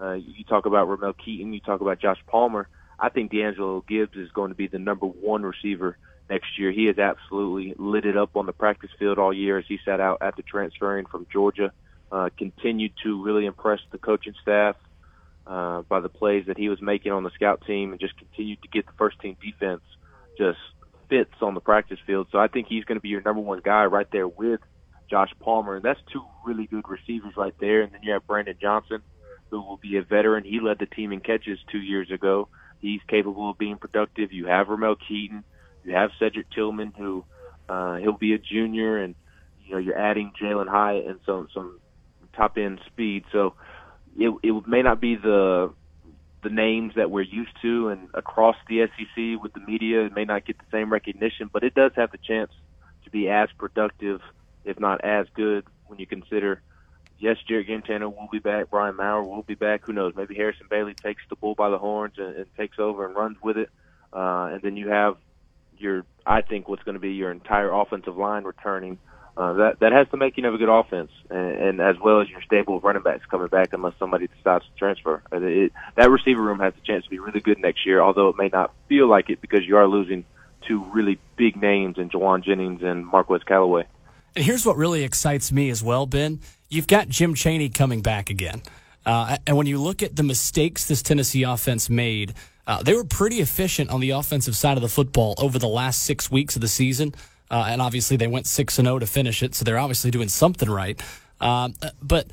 uh, 0.00 0.12
you 0.12 0.44
talk 0.44 0.66
about 0.66 0.88
Ramel 0.88 1.12
Keyton, 1.12 1.52
you 1.52 1.60
talk 1.60 1.80
about 1.80 2.00
Josh 2.00 2.18
Palmer. 2.26 2.68
I 2.98 3.08
think 3.08 3.30
D'Angelo 3.32 3.84
Gibbs 3.86 4.16
is 4.16 4.30
going 4.32 4.50
to 4.50 4.54
be 4.56 4.66
the 4.66 4.78
number 4.78 5.06
one 5.06 5.42
receiver 5.42 5.96
next 6.28 6.58
year. 6.58 6.72
He 6.72 6.86
has 6.86 6.98
absolutely 6.98 7.74
lit 7.78 8.04
it 8.04 8.16
up 8.16 8.36
on 8.36 8.46
the 8.46 8.52
practice 8.52 8.90
field 8.98 9.18
all 9.18 9.32
year 9.32 9.58
as 9.58 9.64
he 9.68 9.78
sat 9.84 10.00
out 10.00 10.18
after 10.20 10.42
transferring 10.42 11.06
from 11.06 11.26
Georgia. 11.32 11.72
Uh, 12.10 12.30
continued 12.38 12.92
to 13.04 13.22
really 13.22 13.44
impress 13.44 13.80
the 13.90 13.98
coaching 13.98 14.34
staff 14.40 14.76
uh, 15.46 15.82
by 15.82 16.00
the 16.00 16.08
plays 16.08 16.46
that 16.46 16.56
he 16.56 16.68
was 16.68 16.80
making 16.80 17.12
on 17.12 17.22
the 17.22 17.30
scout 17.30 17.62
team, 17.66 17.90
and 17.92 18.00
just 18.00 18.16
continued 18.16 18.60
to 18.62 18.68
get 18.68 18.86
the 18.86 18.92
first 18.96 19.20
team 19.20 19.36
defense 19.42 19.82
just 20.38 20.58
fits 21.08 21.34
on 21.42 21.54
the 21.54 21.60
practice 21.60 21.98
field. 22.06 22.28
So 22.30 22.38
I 22.38 22.48
think 22.48 22.68
he's 22.68 22.84
going 22.84 22.96
to 22.96 23.02
be 23.02 23.08
your 23.08 23.22
number 23.22 23.40
one 23.40 23.60
guy 23.62 23.84
right 23.86 24.06
there 24.10 24.28
with 24.28 24.60
Josh 25.10 25.30
Palmer. 25.40 25.76
And 25.76 25.84
that's 25.84 26.00
two 26.12 26.22
really 26.46 26.66
good 26.66 26.88
receivers 26.88 27.36
right 27.36 27.54
there. 27.60 27.82
And 27.82 27.92
then 27.92 28.00
you 28.02 28.12
have 28.12 28.26
Brandon 28.26 28.56
Johnson, 28.60 29.02
who 29.50 29.60
will 29.60 29.78
be 29.78 29.96
a 29.96 30.02
veteran. 30.02 30.44
He 30.44 30.60
led 30.60 30.78
the 30.78 30.86
team 30.86 31.12
in 31.12 31.20
catches 31.20 31.58
two 31.70 31.78
years 31.78 32.10
ago. 32.10 32.48
He's 32.80 33.00
capable 33.08 33.50
of 33.50 33.58
being 33.58 33.76
productive. 33.76 34.32
You 34.32 34.46
have 34.46 34.68
Ramel 34.68 34.96
Keyton, 34.96 35.44
You 35.84 35.94
have 35.94 36.10
Cedric 36.18 36.50
Tillman, 36.50 36.92
who 36.96 37.24
uh, 37.68 37.96
he'll 37.96 38.12
be 38.16 38.34
a 38.34 38.38
junior, 38.38 38.98
and 38.98 39.14
you 39.64 39.72
know 39.72 39.78
you're 39.78 39.98
adding 39.98 40.32
Jalin 40.40 40.68
Hyatt 40.68 41.06
and 41.06 41.20
some 41.26 41.48
some 41.52 41.80
top 42.34 42.56
end 42.56 42.80
speed. 42.86 43.24
So 43.32 43.54
it 44.16 44.32
it 44.42 44.66
may 44.66 44.82
not 44.82 45.00
be 45.00 45.16
the 45.16 45.72
the 46.42 46.50
names 46.50 46.92
that 46.96 47.10
we're 47.10 47.22
used 47.22 47.50
to 47.62 47.88
and 47.88 48.08
across 48.14 48.56
the 48.68 48.86
SEC 48.86 49.42
with 49.42 49.52
the 49.52 49.60
media. 49.60 50.04
It 50.04 50.14
may 50.14 50.24
not 50.24 50.46
get 50.46 50.58
the 50.58 50.64
same 50.70 50.92
recognition, 50.92 51.50
but 51.52 51.64
it 51.64 51.74
does 51.74 51.92
have 51.96 52.12
the 52.12 52.18
chance 52.18 52.52
to 53.04 53.10
be 53.10 53.28
as 53.28 53.48
productive, 53.58 54.20
if 54.64 54.78
not 54.78 55.04
as 55.04 55.26
good, 55.34 55.64
when 55.86 55.98
you 55.98 56.06
consider. 56.06 56.62
Yes, 57.18 57.36
Jarrett 57.48 57.66
Guarantano 57.66 58.14
will 58.14 58.28
be 58.30 58.38
back. 58.38 58.70
Brian 58.70 58.96
Maurer 58.96 59.24
will 59.24 59.42
be 59.42 59.54
back. 59.54 59.84
Who 59.86 59.92
knows? 59.92 60.14
Maybe 60.16 60.34
Harrison 60.34 60.66
Bailey 60.70 60.94
takes 60.94 61.22
the 61.28 61.36
bull 61.36 61.54
by 61.54 61.68
the 61.68 61.78
horns 61.78 62.14
and, 62.16 62.36
and 62.36 62.46
takes 62.56 62.78
over 62.78 63.06
and 63.06 63.16
runs 63.16 63.36
with 63.42 63.56
it. 63.56 63.70
Uh, 64.12 64.50
and 64.52 64.62
then 64.62 64.76
you 64.76 64.88
have 64.88 65.16
your, 65.78 66.04
I 66.24 66.42
think, 66.42 66.68
what's 66.68 66.82
going 66.84 66.94
to 66.94 67.00
be 67.00 67.12
your 67.12 67.30
entire 67.30 67.72
offensive 67.72 68.16
line 68.16 68.44
returning 68.44 68.98
uh, 69.38 69.52
that 69.52 69.78
that 69.78 69.92
has 69.92 70.08
the 70.10 70.16
making 70.16 70.44
of 70.44 70.54
a 70.54 70.58
good 70.58 70.68
offense, 70.68 71.12
and, 71.30 71.38
and 71.38 71.80
as 71.80 71.94
well 72.00 72.20
as 72.20 72.28
your 72.28 72.42
stable 72.42 72.76
of 72.76 72.82
running 72.82 73.02
backs 73.02 73.24
coming 73.30 73.46
back, 73.46 73.72
unless 73.72 73.94
somebody 73.96 74.26
decides 74.26 74.64
to 74.64 74.70
transfer. 74.76 75.22
Uh, 75.32 75.40
it, 75.40 75.72
that 75.94 76.10
receiver 76.10 76.42
room 76.42 76.58
has 76.58 76.74
a 76.76 76.84
chance 76.84 77.04
to 77.04 77.10
be 77.10 77.20
really 77.20 77.38
good 77.38 77.56
next 77.60 77.86
year, 77.86 78.00
although 78.00 78.28
it 78.30 78.36
may 78.36 78.48
not 78.48 78.74
feel 78.88 79.06
like 79.06 79.30
it 79.30 79.40
because 79.40 79.64
you 79.64 79.76
are 79.76 79.86
losing 79.86 80.24
two 80.66 80.82
really 80.86 81.20
big 81.36 81.54
names 81.54 81.98
in 81.98 82.10
Jauan 82.10 82.42
Jennings 82.42 82.82
and 82.82 83.06
Marquez 83.06 83.44
Callaway. 83.44 83.86
And 84.34 84.44
here's 84.44 84.66
what 84.66 84.76
really 84.76 85.04
excites 85.04 85.52
me 85.52 85.70
as 85.70 85.84
well, 85.84 86.04
Ben. 86.04 86.40
You've 86.68 86.86
got 86.86 87.08
Jim 87.08 87.34
Chaney 87.34 87.70
coming 87.70 88.02
back 88.02 88.30
again. 88.30 88.62
Uh, 89.06 89.38
and 89.46 89.56
when 89.56 89.66
you 89.66 89.78
look 89.78 90.02
at 90.02 90.16
the 90.16 90.22
mistakes 90.22 90.84
this 90.84 91.02
Tennessee 91.02 91.42
offense 91.42 91.88
made, 91.88 92.34
uh, 92.66 92.82
they 92.82 92.92
were 92.92 93.04
pretty 93.04 93.40
efficient 93.40 93.88
on 93.88 94.00
the 94.00 94.10
offensive 94.10 94.54
side 94.54 94.76
of 94.76 94.82
the 94.82 94.88
football 94.88 95.34
over 95.38 95.58
the 95.58 95.68
last 95.68 96.02
six 96.02 96.30
weeks 96.30 96.56
of 96.56 96.60
the 96.60 96.68
season. 96.68 97.14
Uh, 97.50 97.66
and 97.68 97.80
obviously, 97.80 98.18
they 98.18 98.26
went 98.26 98.46
6 98.46 98.78
and 98.78 98.86
0 98.86 98.98
to 98.98 99.06
finish 99.06 99.42
it, 99.42 99.54
so 99.54 99.64
they're 99.64 99.78
obviously 99.78 100.10
doing 100.10 100.28
something 100.28 100.68
right. 100.68 101.00
Um, 101.40 101.72
but 102.02 102.26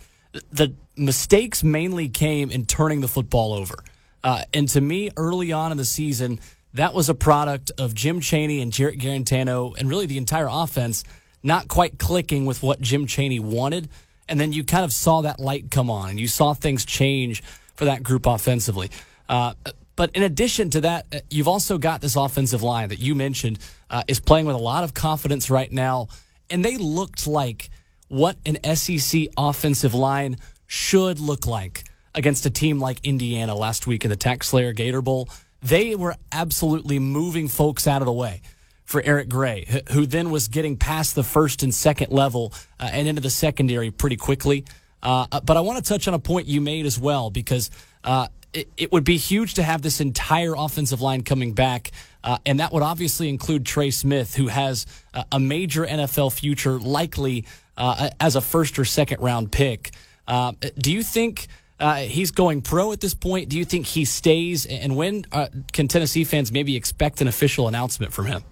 the 0.52 0.74
mistakes 0.98 1.64
mainly 1.64 2.10
came 2.10 2.52
in 2.52 2.66
turning 2.66 3.00
the 3.00 3.08
football 3.08 3.54
over. 3.54 3.76
Uh, 4.22 4.42
and 4.54 4.68
to 4.70 4.82
me, 4.82 5.12
early 5.16 5.54
on 5.54 5.72
in 5.72 5.78
the 5.78 5.86
season, 5.86 6.42
that 6.74 6.94
was 6.94 7.08
a 7.08 7.14
product 7.14 7.72
of 7.78 7.94
Jim 7.94 8.20
Chaney 8.20 8.60
and 8.60 8.74
Jarrett 8.74 9.00
Guarantano 9.00 9.78
and 9.78 9.90
really 9.90 10.08
the 10.08 10.18
entire 10.18 10.48
offense 10.50 11.06
not 11.42 11.68
quite 11.68 12.00
clicking 12.00 12.46
with 12.46 12.64
what 12.64 12.82
Jim 12.82 13.06
Chaney 13.06 13.40
wanted. 13.40 13.88
And 14.28 14.40
then 14.40 14.54
you 14.54 14.64
kind 14.64 14.84
of 14.84 14.92
saw 14.92 15.22
that 15.22 15.40
light 15.40 15.70
come 15.72 15.90
on 15.90 16.10
and 16.10 16.20
you 16.20 16.28
saw 16.28 16.54
things 16.54 16.86
change 16.86 17.44
for 17.76 17.86
that 17.86 18.04
group 18.04 18.26
offensively. 18.26 18.90
Uh, 19.30 19.54
but 19.96 20.12
in 20.16 20.24
addition 20.24 20.70
to 20.72 20.82
that, 20.82 21.06
uh, 21.14 21.20
you've 21.30 21.48
also 21.48 21.78
got 21.78 22.02
this 22.02 22.16
offensive 22.16 22.64
line 22.64 22.90
that 22.90 23.00
you 23.00 23.16
mentioned 23.16 23.60
uh, 23.90 24.04
is 24.08 24.20
playing 24.20 24.46
with 24.46 24.56
a 24.56 24.60
lot 24.60 24.84
of 24.84 24.94
confidence 24.94 25.50
right 25.50 25.72
now. 25.72 26.08
And 26.50 26.64
they 26.64 26.78
looked 26.78 27.28
like 27.28 27.70
what 28.08 28.38
an 28.46 28.76
SEC 28.76 29.28
offensive 29.38 29.94
line 29.94 30.38
should 30.68 31.20
look 31.20 31.48
like 31.48 31.84
against 32.14 32.46
a 32.46 32.50
team 32.50 32.80
like 32.80 33.00
Indiana 33.04 33.56
last 33.56 33.88
week 33.88 34.04
in 34.04 34.10
the 34.10 34.16
Tax 34.16 34.48
Slayer 34.48 34.74
Gator 34.74 35.02
Bowl. 35.02 35.30
They 35.62 35.96
were 35.96 36.16
absolutely 36.32 37.00
moving 37.00 37.48
folks 37.48 37.88
out 37.88 38.02
of 38.02 38.06
the 38.06 38.14
way 38.14 38.42
for 38.86 39.02
Eric 39.04 39.30
Gray, 39.30 39.84
who 39.92 40.06
then 40.06 40.32
was 40.32 40.48
getting 40.48 40.78
past 40.78 41.16
the 41.16 41.24
first 41.24 41.64
and 41.64 41.74
second 41.74 42.12
level 42.12 42.54
uh, 42.80 42.90
and 42.92 43.08
into 43.08 43.22
the 43.22 43.30
secondary 43.30 43.92
pretty 43.92 44.16
quickly. 44.16 44.64
Uh, 45.04 45.28
but 45.42 45.58
I 45.58 45.62
want 45.62 45.84
to 45.84 45.88
touch 45.88 46.08
on 46.08 46.14
a 46.14 46.20
point 46.20 46.48
you 46.48 46.62
made 46.62 46.86
as 46.86 47.00
well 47.00 47.30
because 47.30 47.70
uh, 48.04 48.28
it, 48.54 48.70
it, 48.78 48.92
would 48.92 49.04
be 49.04 49.18
huge 49.18 49.56
to 49.56 49.64
have 49.64 49.82
this 49.82 50.00
entire 50.00 50.56
offensive 50.58 51.02
line 51.02 51.22
coming 51.22 51.54
back. 51.54 51.92
Uh, 52.24 52.38
and 52.46 52.60
that 52.60 52.72
would 52.72 52.82
obviously 52.82 53.30
include 53.30 53.66
Trey 53.66 53.92
Smith, 53.92 54.36
who 54.36 54.48
has 54.48 54.86
uh, 55.14 55.24
a 55.32 55.40
major 55.40 55.86
NFL 55.86 56.34
future, 56.34 56.80
likely 56.80 57.46
uh, 57.78 58.10
as 58.20 58.36
a 58.36 58.42
first 58.42 58.80
or 58.80 58.86
second 58.86 59.22
round 59.22 59.52
pick. 59.52 59.92
Uh, 60.28 60.54
do 60.78 60.92
you 60.92 61.04
think 61.04 61.48
uh, 61.80 61.98
he's 61.98 62.32
going 62.32 62.62
pro 62.62 62.92
at 62.92 63.02
this 63.02 63.14
point? 63.14 63.50
Do 63.50 63.58
you 63.58 63.66
think 63.66 63.86
he 63.86 64.06
stays? 64.06 64.66
And 64.66 64.96
when 64.96 65.26
uh, 65.32 65.48
can 65.74 65.88
Tennessee 65.88 66.24
fans 66.24 66.52
maybe 66.52 66.76
expect 66.76 67.22
an 67.22 67.28
official 67.28 67.68
announcement 67.68 68.14
from 68.14 68.26
him? 68.26 68.44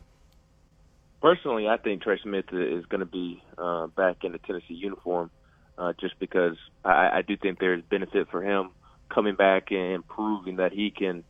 Personally, 1.23 1.69
I 1.69 1.77
think 1.77 2.01
Trey 2.01 2.19
Smith 2.21 2.47
is 2.51 2.85
going 2.87 2.99
to 2.99 3.05
be 3.05 3.41
back 3.95 4.25
in 4.25 4.33
the 4.33 4.39
Tennessee 4.39 4.73
uniform 4.73 5.31
just 5.97 6.19
because 6.19 6.57
I, 6.83 7.11
I 7.13 7.21
do 7.25 7.37
think 7.37 7.59
there's 7.59 7.81
benefit 7.81 8.27
for 8.29 8.43
him 8.43 8.71
coming 9.07 9.35
back 9.35 9.71
and 9.71 10.05
proving 10.05 10.57
that 10.57 10.73
he 10.73 10.91
can, 10.91 11.23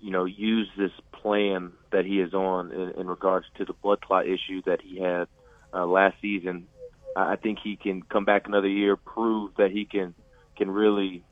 you 0.00 0.12
know, 0.12 0.26
use 0.26 0.68
this 0.78 0.92
plan 1.10 1.72
that 1.90 2.04
he 2.04 2.20
is 2.20 2.34
on 2.34 2.70
in, 2.70 3.00
in 3.00 3.06
regards 3.08 3.46
to 3.58 3.64
the 3.64 3.72
blood 3.72 4.00
clot 4.00 4.26
issue 4.26 4.62
that 4.64 4.80
he 4.80 5.00
had 5.00 5.26
uh, 5.74 5.84
last 5.84 6.14
season. 6.22 6.68
I 7.16 7.34
think 7.34 7.58
he 7.64 7.74
can 7.74 8.02
come 8.02 8.24
back 8.24 8.46
another 8.46 8.68
year, 8.68 8.94
prove 8.94 9.50
that 9.58 9.72
he 9.72 9.86
can 9.86 10.14
can 10.56 10.70
really 10.70 11.24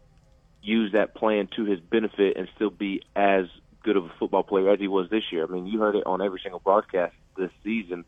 use 0.62 0.92
that 0.94 1.14
plan 1.14 1.48
to 1.54 1.64
his 1.64 1.78
benefit 1.78 2.36
and 2.36 2.48
still 2.56 2.70
be 2.70 3.02
as 3.14 3.44
good 3.84 3.96
of 3.96 4.06
a 4.06 4.12
football 4.18 4.42
player 4.42 4.72
as 4.72 4.80
he 4.80 4.88
was 4.88 5.08
this 5.10 5.22
year. 5.30 5.44
I 5.44 5.46
mean, 5.46 5.66
you 5.66 5.78
heard 5.78 5.94
it 5.94 6.04
on 6.06 6.20
every 6.20 6.40
single 6.42 6.58
broadcast 6.58 7.14
this 7.36 7.50
season. 7.62 8.04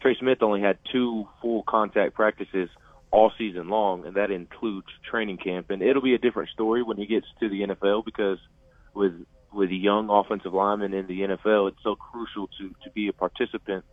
Trey 0.00 0.16
Smith 0.18 0.42
only 0.42 0.60
had 0.60 0.78
two 0.90 1.28
full 1.42 1.62
contact 1.62 2.14
practices 2.14 2.70
all 3.10 3.32
season 3.36 3.68
long, 3.68 4.06
and 4.06 4.16
that 4.16 4.30
includes 4.30 4.86
training 5.10 5.38
camp. 5.38 5.70
And 5.70 5.82
it'll 5.82 6.02
be 6.02 6.14
a 6.14 6.18
different 6.18 6.50
story 6.50 6.82
when 6.82 6.96
he 6.96 7.06
gets 7.06 7.26
to 7.40 7.48
the 7.48 7.62
NFL 7.62 8.04
because 8.04 8.38
with 8.94 9.12
with 9.52 9.70
young 9.70 10.08
offensive 10.10 10.54
linemen 10.54 10.94
in 10.94 11.06
the 11.08 11.20
NFL, 11.22 11.68
it's 11.68 11.82
so 11.82 11.96
crucial 11.96 12.48
to 12.58 12.74
to 12.84 12.90
be 12.94 13.08
a 13.08 13.12
participant 13.12 13.84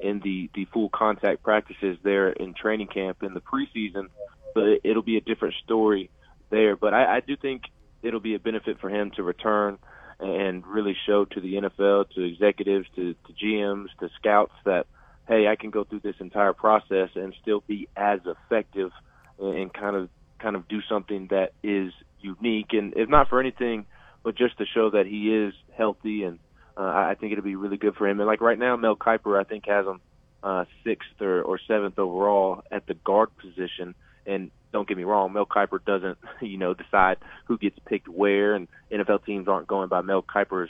in 0.00 0.20
the 0.20 0.50
the 0.54 0.66
full 0.66 0.88
contact 0.90 1.42
practices 1.42 1.96
there 2.02 2.30
in 2.30 2.54
training 2.54 2.88
camp 2.88 3.22
in 3.22 3.34
the 3.34 3.40
preseason, 3.40 4.08
but 4.54 4.80
it'll 4.84 5.02
be 5.02 5.16
a 5.16 5.22
different 5.22 5.54
story 5.64 6.10
there. 6.50 6.76
But 6.76 6.94
I, 6.94 7.16
I 7.16 7.20
do 7.20 7.36
think 7.36 7.62
it'll 8.02 8.20
be 8.20 8.34
a 8.34 8.38
benefit 8.38 8.78
for 8.80 8.90
him 8.90 9.10
to 9.16 9.22
return 9.22 9.78
and 10.18 10.66
really 10.66 10.96
show 11.06 11.24
to 11.24 11.40
the 11.40 11.54
NFL, 11.54 12.10
to 12.14 12.22
executives, 12.22 12.86
to, 12.96 13.14
to 13.14 13.32
GMs, 13.32 13.88
to 14.00 14.08
scouts 14.18 14.52
that 14.64 14.86
hey, 15.28 15.48
I 15.48 15.56
can 15.56 15.70
go 15.70 15.84
through 15.84 16.00
this 16.00 16.16
entire 16.20 16.52
process 16.52 17.10
and 17.14 17.34
still 17.42 17.62
be 17.66 17.88
as 17.96 18.20
effective 18.24 18.92
and 19.38 19.72
kind 19.72 19.96
of 19.96 20.08
kind 20.38 20.56
of 20.56 20.68
do 20.68 20.80
something 20.88 21.28
that 21.30 21.52
is 21.62 21.92
unique 22.20 22.72
and 22.72 22.94
if 22.96 23.08
not 23.08 23.28
for 23.28 23.40
anything, 23.40 23.86
but 24.22 24.36
just 24.36 24.58
to 24.58 24.64
show 24.66 24.90
that 24.90 25.06
he 25.06 25.34
is 25.34 25.54
healthy 25.76 26.24
and 26.24 26.38
uh, 26.76 26.82
I 26.82 27.16
think 27.18 27.32
it'll 27.32 27.44
be 27.44 27.56
really 27.56 27.78
good 27.78 27.94
for 27.94 28.06
him. 28.06 28.20
And 28.20 28.26
like 28.26 28.40
right 28.40 28.58
now, 28.58 28.76
Mel 28.76 28.96
Kiper, 28.96 29.40
I 29.40 29.44
think 29.44 29.66
has 29.66 29.86
him 29.86 30.00
uh, 30.42 30.64
sixth 30.84 31.20
or, 31.20 31.42
or 31.42 31.58
seventh 31.66 31.98
overall 31.98 32.62
at 32.70 32.86
the 32.86 32.94
guard 32.94 33.30
position. 33.38 33.94
And 34.26 34.50
don't 34.76 34.86
get 34.86 34.98
me 34.98 35.04
wrong, 35.04 35.32
Mel 35.32 35.46
Kiper 35.46 35.82
doesn't, 35.82 36.18
you 36.42 36.58
know, 36.58 36.74
decide 36.74 37.16
who 37.46 37.56
gets 37.56 37.78
picked 37.86 38.08
where, 38.08 38.54
and 38.54 38.68
NFL 38.92 39.24
teams 39.24 39.48
aren't 39.48 39.66
going 39.66 39.88
by 39.88 40.02
Mel 40.02 40.22
Kiper's 40.22 40.68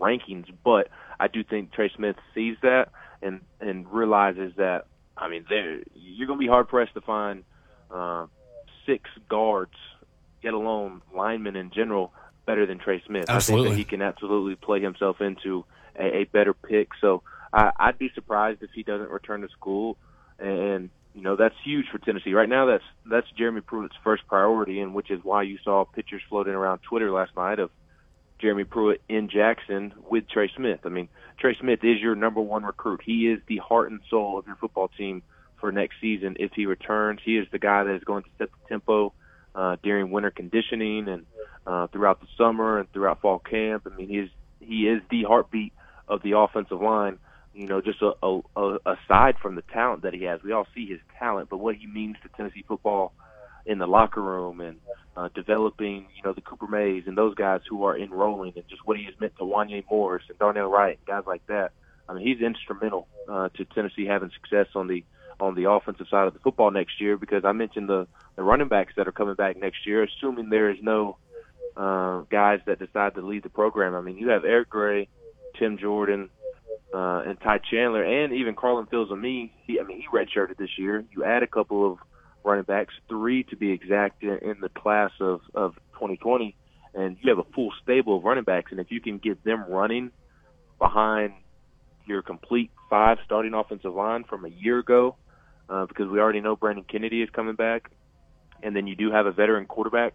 rankings. 0.00 0.46
But 0.64 0.88
I 1.20 1.28
do 1.28 1.44
think 1.44 1.70
Trey 1.72 1.90
Smith 1.94 2.16
sees 2.34 2.56
that 2.62 2.88
and 3.20 3.42
and 3.60 3.86
realizes 3.92 4.54
that. 4.56 4.86
I 5.14 5.28
mean, 5.28 5.44
there 5.50 5.80
you're 5.94 6.26
going 6.26 6.38
to 6.38 6.42
be 6.42 6.48
hard 6.48 6.68
pressed 6.68 6.94
to 6.94 7.02
find 7.02 7.44
uh, 7.90 8.28
six 8.86 9.10
guards, 9.28 9.74
let 10.42 10.54
alone 10.54 11.02
linemen 11.14 11.54
in 11.54 11.70
general, 11.70 12.14
better 12.46 12.64
than 12.64 12.78
Trey 12.78 13.02
Smith. 13.06 13.26
Absolutely. 13.28 13.66
I 13.66 13.68
think 13.68 13.74
that 13.74 13.78
he 13.78 13.84
can 13.84 14.02
absolutely 14.02 14.54
play 14.54 14.80
himself 14.80 15.20
into 15.20 15.66
a, 15.96 16.20
a 16.20 16.24
better 16.24 16.54
pick. 16.54 16.88
So 17.02 17.22
I, 17.52 17.72
I'd 17.78 17.98
be 17.98 18.10
surprised 18.14 18.62
if 18.62 18.70
he 18.74 18.82
doesn't 18.82 19.10
return 19.10 19.42
to 19.42 19.48
school. 19.50 19.98
And 20.38 20.88
you 21.14 21.22
know 21.22 21.36
that's 21.36 21.54
huge 21.64 21.86
for 21.90 21.98
Tennessee 21.98 22.34
right 22.34 22.48
now. 22.48 22.66
That's 22.66 22.84
that's 23.06 23.26
Jeremy 23.38 23.60
Pruitt's 23.60 23.94
first 24.02 24.26
priority, 24.26 24.80
and 24.80 24.94
which 24.94 25.10
is 25.10 25.20
why 25.22 25.42
you 25.42 25.58
saw 25.62 25.84
pictures 25.84 26.22
floating 26.28 26.54
around 26.54 26.80
Twitter 26.88 27.10
last 27.10 27.36
night 27.36 27.58
of 27.58 27.70
Jeremy 28.40 28.64
Pruitt 28.64 29.00
in 29.08 29.28
Jackson 29.28 29.94
with 30.10 30.28
Trey 30.28 30.50
Smith. 30.56 30.80
I 30.84 30.88
mean, 30.88 31.08
Trey 31.38 31.56
Smith 31.60 31.80
is 31.82 32.00
your 32.00 32.14
number 32.14 32.40
one 32.40 32.64
recruit. 32.64 33.00
He 33.04 33.28
is 33.28 33.40
the 33.46 33.58
heart 33.58 33.90
and 33.90 34.00
soul 34.10 34.38
of 34.38 34.46
your 34.46 34.56
football 34.56 34.88
team 34.88 35.22
for 35.60 35.70
next 35.72 35.96
season 36.00 36.36
if 36.40 36.52
he 36.52 36.66
returns. 36.66 37.20
He 37.24 37.38
is 37.38 37.46
the 37.52 37.58
guy 37.58 37.84
that 37.84 37.94
is 37.94 38.04
going 38.04 38.24
to 38.24 38.28
set 38.38 38.50
the 38.50 38.68
tempo 38.68 39.12
uh, 39.54 39.76
during 39.82 40.10
winter 40.10 40.30
conditioning 40.30 41.08
and 41.08 41.26
uh, 41.66 41.86
throughout 41.86 42.20
the 42.20 42.26
summer 42.36 42.78
and 42.78 42.92
throughout 42.92 43.20
fall 43.20 43.38
camp. 43.38 43.86
I 43.90 43.96
mean, 43.96 44.08
he 44.08 44.18
is 44.18 44.30
he 44.60 44.88
is 44.88 45.00
the 45.10 45.22
heartbeat 45.22 45.72
of 46.08 46.22
the 46.22 46.36
offensive 46.36 46.80
line. 46.80 47.18
You 47.54 47.68
know, 47.68 47.80
just 47.80 48.02
a, 48.02 48.12
a, 48.22 48.40
a, 48.56 48.78
aside 48.84 49.36
from 49.40 49.54
the 49.54 49.62
talent 49.62 50.02
that 50.02 50.12
he 50.12 50.24
has, 50.24 50.42
we 50.42 50.52
all 50.52 50.66
see 50.74 50.86
his 50.86 51.00
talent, 51.18 51.48
but 51.50 51.58
what 51.58 51.76
he 51.76 51.86
means 51.86 52.16
to 52.22 52.28
Tennessee 52.36 52.64
football 52.66 53.12
in 53.64 53.78
the 53.78 53.86
locker 53.86 54.20
room 54.20 54.60
and 54.60 54.78
uh, 55.16 55.28
developing, 55.34 56.06
you 56.16 56.22
know, 56.24 56.32
the 56.32 56.40
Cooper 56.40 56.66
Mays 56.66 57.04
and 57.06 57.16
those 57.16 57.34
guys 57.34 57.60
who 57.68 57.84
are 57.84 57.96
enrolling, 57.96 58.52
and 58.56 58.66
just 58.68 58.84
what 58.84 58.96
he 58.96 59.04
has 59.04 59.14
meant 59.20 59.36
to 59.36 59.44
Wanya 59.44 59.84
Morris 59.88 60.24
and 60.28 60.38
Darnell 60.38 60.68
Wright, 60.68 60.98
guys 61.06 61.22
like 61.26 61.46
that. 61.46 61.72
I 62.08 62.14
mean, 62.14 62.26
he's 62.26 62.44
instrumental 62.44 63.06
uh, 63.28 63.48
to 63.56 63.64
Tennessee 63.64 64.06
having 64.06 64.30
success 64.30 64.66
on 64.74 64.88
the 64.88 65.04
on 65.40 65.54
the 65.54 65.68
offensive 65.68 66.06
side 66.08 66.26
of 66.26 66.34
the 66.34 66.38
football 66.40 66.70
next 66.70 67.00
year. 67.00 67.16
Because 67.16 67.44
I 67.44 67.52
mentioned 67.52 67.88
the 67.88 68.06
the 68.36 68.42
running 68.42 68.68
backs 68.68 68.94
that 68.96 69.08
are 69.08 69.12
coming 69.12 69.34
back 69.34 69.56
next 69.56 69.86
year, 69.86 70.02
assuming 70.02 70.50
there 70.50 70.70
is 70.70 70.78
no 70.82 71.16
uh, 71.76 72.20
guys 72.30 72.60
that 72.66 72.78
decide 72.78 73.14
to 73.14 73.22
leave 73.22 73.42
the 73.42 73.48
program. 73.48 73.94
I 73.94 74.00
mean, 74.00 74.18
you 74.18 74.28
have 74.28 74.44
Eric 74.44 74.68
Gray, 74.68 75.08
Tim 75.58 75.78
Jordan, 75.78 76.28
uh, 76.94 77.22
and 77.26 77.40
Ty 77.40 77.58
Chandler, 77.70 78.04
and 78.04 78.32
even 78.32 78.54
Carlin 78.54 78.86
Fields 78.86 79.10
and 79.10 79.20
me. 79.20 79.52
He, 79.66 79.80
I 79.80 79.82
mean, 79.82 80.00
he 80.00 80.06
redshirted 80.16 80.56
this 80.56 80.78
year. 80.78 81.04
You 81.10 81.24
add 81.24 81.42
a 81.42 81.46
couple 81.46 81.90
of 81.90 81.98
running 82.44 82.64
backs, 82.64 82.94
three 83.08 83.42
to 83.44 83.56
be 83.56 83.72
exact, 83.72 84.22
in, 84.22 84.38
in 84.42 84.60
the 84.60 84.68
class 84.68 85.10
of 85.20 85.40
of 85.54 85.74
2020, 85.94 86.54
and 86.94 87.16
you 87.20 87.30
have 87.30 87.38
a 87.38 87.52
full 87.52 87.72
stable 87.82 88.18
of 88.18 88.24
running 88.24 88.44
backs. 88.44 88.70
And 88.70 88.78
if 88.78 88.90
you 88.90 89.00
can 89.00 89.18
get 89.18 89.42
them 89.44 89.64
running 89.68 90.12
behind 90.78 91.32
your 92.06 92.22
complete 92.22 92.70
five 92.88 93.18
starting 93.24 93.54
offensive 93.54 93.94
line 93.94 94.24
from 94.24 94.44
a 94.44 94.48
year 94.48 94.78
ago, 94.78 95.16
uh, 95.68 95.86
because 95.86 96.08
we 96.08 96.20
already 96.20 96.40
know 96.40 96.54
Brandon 96.54 96.84
Kennedy 96.84 97.22
is 97.22 97.30
coming 97.30 97.56
back, 97.56 97.90
and 98.62 98.76
then 98.76 98.86
you 98.86 98.94
do 98.94 99.10
have 99.10 99.26
a 99.26 99.32
veteran 99.32 99.66
quarterback 99.66 100.12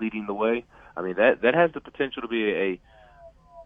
leading 0.00 0.26
the 0.26 0.34
way. 0.34 0.64
I 0.96 1.02
mean 1.02 1.16
that 1.16 1.42
that 1.42 1.54
has 1.54 1.72
the 1.72 1.80
potential 1.80 2.22
to 2.22 2.28
be 2.28 2.44
a, 2.44 2.56
a 2.56 2.80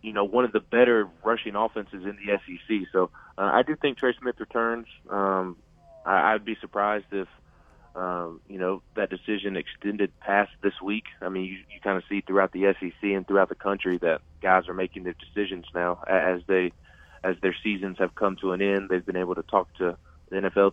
you 0.04 0.12
know 0.12 0.24
one 0.24 0.44
of 0.44 0.52
the 0.52 0.60
better 0.60 1.08
rushing 1.24 1.56
offenses 1.56 2.04
in 2.04 2.16
the 2.16 2.38
SEC. 2.44 2.88
So 2.92 3.10
uh, 3.38 3.50
I 3.52 3.62
do 3.62 3.74
think 3.74 3.96
Trey 3.96 4.12
Smith 4.20 4.38
returns. 4.38 4.86
Um, 5.08 5.56
I, 6.04 6.34
I'd 6.34 6.44
be 6.44 6.56
surprised 6.60 7.06
if 7.10 7.26
um, 7.96 8.40
you 8.46 8.58
know 8.58 8.82
that 8.96 9.08
decision 9.08 9.56
extended 9.56 10.12
past 10.20 10.50
this 10.62 10.74
week. 10.82 11.04
I 11.22 11.30
mean, 11.30 11.44
you, 11.46 11.56
you 11.72 11.80
kind 11.82 11.96
of 11.96 12.04
see 12.08 12.20
throughout 12.20 12.52
the 12.52 12.74
SEC 12.78 13.02
and 13.02 13.26
throughout 13.26 13.48
the 13.48 13.54
country 13.54 13.96
that 13.98 14.20
guys 14.42 14.68
are 14.68 14.74
making 14.74 15.04
their 15.04 15.14
decisions 15.14 15.64
now 15.74 16.04
as 16.06 16.42
they 16.46 16.72
as 17.24 17.36
their 17.40 17.56
seasons 17.64 17.96
have 17.98 18.14
come 18.14 18.36
to 18.42 18.52
an 18.52 18.60
end. 18.60 18.90
They've 18.90 19.04
been 19.04 19.16
able 19.16 19.36
to 19.36 19.42
talk 19.42 19.74
to 19.78 19.96
the 20.28 20.36
NFL 20.36 20.72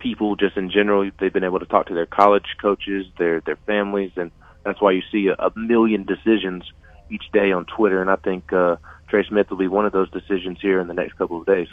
people 0.00 0.34
just 0.34 0.56
in 0.56 0.68
general. 0.68 1.08
They've 1.20 1.32
been 1.32 1.44
able 1.44 1.60
to 1.60 1.66
talk 1.66 1.86
to 1.86 1.94
their 1.94 2.06
college 2.06 2.56
coaches, 2.60 3.06
their 3.18 3.40
their 3.40 3.58
families, 3.66 4.10
and 4.16 4.32
that's 4.64 4.80
why 4.80 4.90
you 4.90 5.02
see 5.12 5.28
a, 5.28 5.34
a 5.34 5.52
million 5.56 6.04
decisions 6.04 6.64
each 7.12 7.30
day 7.32 7.52
on 7.52 7.66
Twitter. 7.66 8.00
And 8.00 8.10
I 8.10 8.16
think 8.16 8.52
uh, 8.52 8.76
Trey 9.08 9.24
Smith 9.28 9.50
will 9.50 9.58
be 9.58 9.68
one 9.68 9.86
of 9.86 9.92
those 9.92 10.10
decisions 10.10 10.58
here 10.60 10.80
in 10.80 10.88
the 10.88 10.94
next 10.94 11.18
couple 11.18 11.38
of 11.38 11.46
days. 11.46 11.68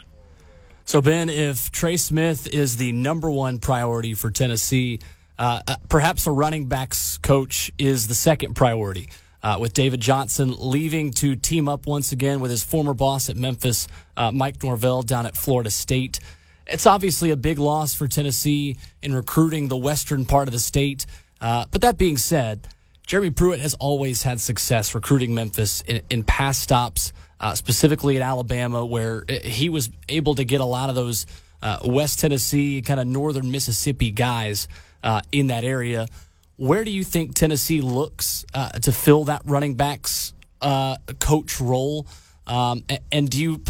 So, 0.84 1.00
Ben, 1.00 1.28
if 1.28 1.70
Trey 1.70 1.96
Smith 1.96 2.48
is 2.52 2.76
the 2.76 2.92
number 2.92 3.30
one 3.30 3.58
priority 3.58 4.14
for 4.14 4.30
Tennessee, 4.30 5.00
uh, 5.38 5.62
uh 5.66 5.76
perhaps 5.88 6.26
a 6.26 6.32
running 6.32 6.66
backs 6.66 7.18
coach 7.18 7.72
is 7.78 8.08
the 8.08 8.14
second 8.14 8.54
priority. 8.54 9.08
Uh, 9.42 9.56
with 9.58 9.72
David 9.72 10.00
Johnson 10.00 10.54
leaving 10.58 11.12
to 11.12 11.34
team 11.34 11.66
up 11.66 11.86
once 11.86 12.12
again 12.12 12.40
with 12.40 12.50
his 12.50 12.62
former 12.62 12.92
boss 12.92 13.30
at 13.30 13.36
Memphis, 13.36 13.88
uh, 14.14 14.30
Mike 14.30 14.62
Norvell, 14.62 15.00
down 15.00 15.24
at 15.24 15.34
Florida 15.34 15.70
State. 15.70 16.20
It's 16.66 16.86
obviously 16.86 17.30
a 17.30 17.36
big 17.36 17.58
loss 17.58 17.94
for 17.94 18.06
Tennessee 18.06 18.76
in 19.02 19.14
recruiting 19.14 19.68
the 19.68 19.78
western 19.78 20.26
part 20.26 20.46
of 20.46 20.52
the 20.52 20.58
state. 20.58 21.06
Uh, 21.40 21.64
but 21.70 21.80
that 21.80 21.96
being 21.96 22.18
said, 22.18 22.68
Jeremy 23.10 23.30
Pruitt 23.30 23.58
has 23.58 23.74
always 23.74 24.22
had 24.22 24.40
success 24.40 24.94
recruiting 24.94 25.34
Memphis 25.34 25.80
in, 25.80 26.00
in 26.10 26.22
past 26.22 26.62
stops, 26.62 27.12
uh, 27.40 27.56
specifically 27.56 28.14
at 28.14 28.22
Alabama, 28.22 28.86
where 28.86 29.24
he 29.42 29.68
was 29.68 29.90
able 30.08 30.36
to 30.36 30.44
get 30.44 30.60
a 30.60 30.64
lot 30.64 30.90
of 30.90 30.94
those 30.94 31.26
uh, 31.60 31.80
West 31.86 32.20
Tennessee, 32.20 32.82
kind 32.82 33.00
of 33.00 33.08
northern 33.08 33.50
Mississippi 33.50 34.12
guys 34.12 34.68
uh, 35.02 35.22
in 35.32 35.48
that 35.48 35.64
area. 35.64 36.06
Where 36.54 36.84
do 36.84 36.92
you 36.92 37.02
think 37.02 37.34
Tennessee 37.34 37.80
looks 37.80 38.46
uh, 38.54 38.68
to 38.78 38.92
fill 38.92 39.24
that 39.24 39.42
running 39.44 39.74
backs 39.74 40.32
uh, 40.60 40.94
coach 41.18 41.60
role? 41.60 42.06
Um, 42.46 42.84
and 43.10 43.28
do 43.28 43.42
you 43.42 43.64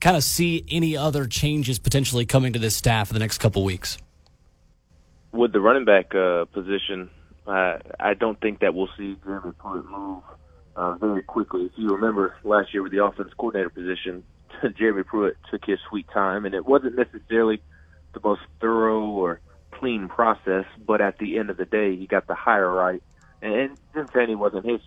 kind 0.00 0.16
of 0.16 0.22
see 0.22 0.64
any 0.70 0.96
other 0.96 1.26
changes 1.26 1.80
potentially 1.80 2.26
coming 2.26 2.52
to 2.52 2.60
this 2.60 2.76
staff 2.76 3.10
in 3.10 3.14
the 3.14 3.18
next 3.18 3.38
couple 3.38 3.64
weeks? 3.64 3.98
With 5.32 5.52
the 5.52 5.58
running 5.58 5.84
back 5.84 6.14
uh, 6.14 6.44
position, 6.44 7.10
uh, 7.48 7.78
I 7.98 8.14
don't 8.14 8.40
think 8.40 8.60
that 8.60 8.74
we'll 8.74 8.90
see 8.98 9.16
Jeremy 9.24 9.52
Pruitt 9.58 9.86
move 9.86 10.22
uh, 10.76 10.94
very 10.94 11.22
quickly. 11.22 11.64
If 11.64 11.72
you 11.76 11.88
remember 11.88 12.36
last 12.44 12.74
year 12.74 12.82
with 12.82 12.92
the 12.92 13.02
offense 13.02 13.30
coordinator 13.36 13.70
position, 13.70 14.22
Jeremy 14.78 15.02
Pruitt 15.02 15.36
took 15.50 15.64
his 15.64 15.78
sweet 15.88 16.06
time, 16.12 16.44
and 16.44 16.54
it 16.54 16.66
wasn't 16.66 16.96
necessarily 16.96 17.62
the 18.12 18.20
most 18.22 18.42
thorough 18.60 19.04
or 19.04 19.40
clean 19.72 20.08
process, 20.08 20.64
but 20.86 21.00
at 21.00 21.18
the 21.18 21.38
end 21.38 21.50
of 21.50 21.56
the 21.56 21.64
day, 21.64 21.96
he 21.96 22.06
got 22.06 22.26
the 22.26 22.34
hire 22.34 22.70
right. 22.70 23.02
And 23.40 23.78
Jim 23.94 24.08
Chaney 24.12 24.34
wasn't 24.34 24.66
his 24.66 24.80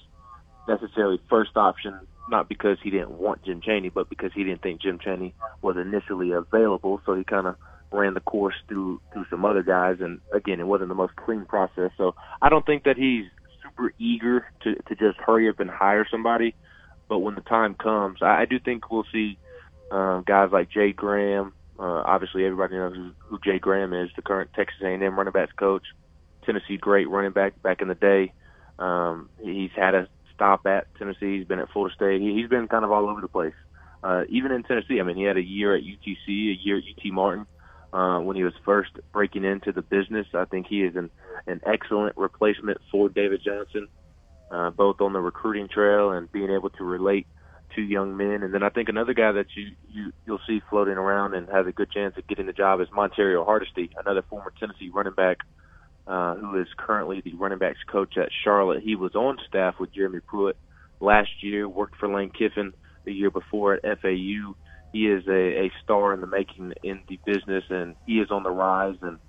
necessarily 0.67 1.19
first 1.29 1.55
option, 1.55 1.97
not 2.29 2.47
because 2.47 2.77
he 2.83 2.89
didn't 2.89 3.11
want 3.11 3.43
Jim 3.43 3.61
Chaney, 3.61 3.89
but 3.89 4.09
because 4.09 4.31
he 4.33 4.43
didn't 4.43 4.61
think 4.61 4.81
Jim 4.81 4.99
Chaney 4.99 5.33
was 5.61 5.77
initially 5.77 6.31
available. 6.31 7.01
So 7.05 7.15
he 7.15 7.23
kind 7.23 7.47
of 7.47 7.55
ran 7.91 8.13
the 8.13 8.21
course 8.21 8.55
through 8.67 9.01
through 9.11 9.25
some 9.29 9.45
other 9.45 9.63
guys, 9.63 9.97
and 9.99 10.19
again, 10.33 10.59
it 10.59 10.67
wasn't 10.67 10.89
the 10.89 10.95
most 10.95 11.15
clean 11.15 11.45
process. 11.45 11.91
So 11.97 12.15
I 12.41 12.49
don't 12.49 12.65
think 12.65 12.83
that 12.83 12.97
he's 12.97 13.25
super 13.63 13.93
eager 13.99 14.45
to 14.63 14.75
to 14.75 14.95
just 14.95 15.17
hurry 15.19 15.49
up 15.49 15.59
and 15.59 15.69
hire 15.69 16.07
somebody. 16.09 16.55
But 17.07 17.19
when 17.19 17.35
the 17.35 17.41
time 17.41 17.75
comes, 17.75 18.19
I, 18.21 18.41
I 18.41 18.45
do 18.45 18.59
think 18.59 18.89
we'll 18.89 19.05
see 19.11 19.37
uh, 19.91 20.21
guys 20.21 20.49
like 20.51 20.71
Jay 20.71 20.93
Graham. 20.93 21.53
Uh, 21.77 22.03
obviously, 22.05 22.45
everybody 22.45 22.75
knows 22.75 22.95
who, 22.95 23.11
who 23.27 23.39
Jay 23.43 23.59
Graham 23.59 23.93
is, 23.93 24.09
the 24.15 24.21
current 24.21 24.51
Texas 24.55 24.79
A&M 24.83 25.17
running 25.17 25.33
backs 25.33 25.51
coach, 25.53 25.83
Tennessee 26.45 26.77
great 26.77 27.09
running 27.09 27.31
back 27.31 27.61
back 27.61 27.81
in 27.81 27.87
the 27.87 27.95
day. 27.95 28.33
Um, 28.79 29.29
he's 29.41 29.71
had 29.75 29.95
a 29.95 30.07
stop 30.33 30.65
at 30.65 30.87
Tennessee. 30.97 31.39
He's 31.39 31.47
been 31.47 31.59
at 31.59 31.69
Florida 31.71 31.93
State. 31.95 32.21
He, 32.21 32.33
he's 32.35 32.49
been 32.49 32.67
kind 32.67 32.85
of 32.85 32.91
all 32.91 33.09
over 33.09 33.21
the 33.21 33.27
place. 33.27 33.53
Uh, 34.03 34.23
even 34.29 34.51
in 34.51 34.63
Tennessee, 34.63 34.99
I 34.99 35.03
mean, 35.03 35.17
he 35.17 35.23
had 35.23 35.37
a 35.37 35.43
year 35.43 35.75
at 35.75 35.83
UTC, 35.83 36.27
a 36.27 36.57
year 36.63 36.77
at 36.77 36.83
UT 36.83 37.11
Martin 37.11 37.45
uh, 37.45 37.45
when 37.91 38.35
he 38.35 38.43
was 38.43 38.53
first 38.65 38.91
breaking 39.11 39.43
into 39.43 39.71
the 39.71 39.81
business. 39.81 40.27
I 40.33 40.45
think 40.45 40.67
he 40.67 40.83
is 40.83 40.95
an, 40.95 41.09
an 41.47 41.61
excellent 41.65 42.17
replacement 42.17 42.77
for 42.91 43.09
David 43.09 43.41
Johnson, 43.43 43.87
uh, 44.49 44.69
both 44.69 45.01
on 45.01 45.13
the 45.13 45.19
recruiting 45.19 45.67
trail 45.67 46.11
and 46.11 46.31
being 46.31 46.49
able 46.49 46.69
to 46.71 46.83
relate 46.83 47.27
two 47.75 47.81
young 47.81 48.17
men. 48.17 48.43
And 48.43 48.53
then 48.53 48.63
I 48.63 48.69
think 48.69 48.89
another 48.89 49.13
guy 49.13 49.31
that 49.31 49.47
you, 49.55 49.71
you 49.89 50.11
you'll 50.25 50.41
see 50.47 50.61
floating 50.69 50.95
around 50.95 51.33
and 51.33 51.47
has 51.49 51.67
a 51.67 51.71
good 51.71 51.91
chance 51.91 52.17
of 52.17 52.27
getting 52.27 52.45
the 52.45 52.53
job 52.53 52.81
is 52.81 52.87
Montario 52.89 53.45
Hardesty, 53.45 53.89
another 53.97 54.23
former 54.29 54.53
Tennessee 54.59 54.89
running 54.93 55.13
back 55.13 55.37
uh, 56.07 56.35
who 56.35 56.59
is 56.59 56.67
currently 56.77 57.21
the 57.21 57.33
running 57.35 57.59
backs 57.59 57.79
coach 57.87 58.17
at 58.17 58.29
Charlotte. 58.43 58.83
He 58.83 58.95
was 58.95 59.15
on 59.15 59.37
staff 59.47 59.75
with 59.79 59.93
Jeremy 59.93 60.19
Pruitt 60.19 60.57
last 60.99 61.29
year, 61.41 61.67
worked 61.67 61.95
for 61.97 62.13
Lane 62.13 62.31
Kiffin 62.31 62.73
the 63.05 63.13
year 63.13 63.31
before 63.31 63.73
at 63.73 64.01
FAU. 64.01 64.55
He 64.91 65.07
is 65.07 65.25
a, 65.27 65.65
a 65.65 65.71
star 65.83 66.13
in 66.13 66.21
the 66.21 66.27
making 66.27 66.73
in 66.83 67.01
the 67.07 67.19
business, 67.25 67.63
and 67.69 67.95
he 68.05 68.19
is 68.19 68.29
on 68.31 68.43
the 68.43 68.51
rise. 68.51 68.97
And 69.01 69.19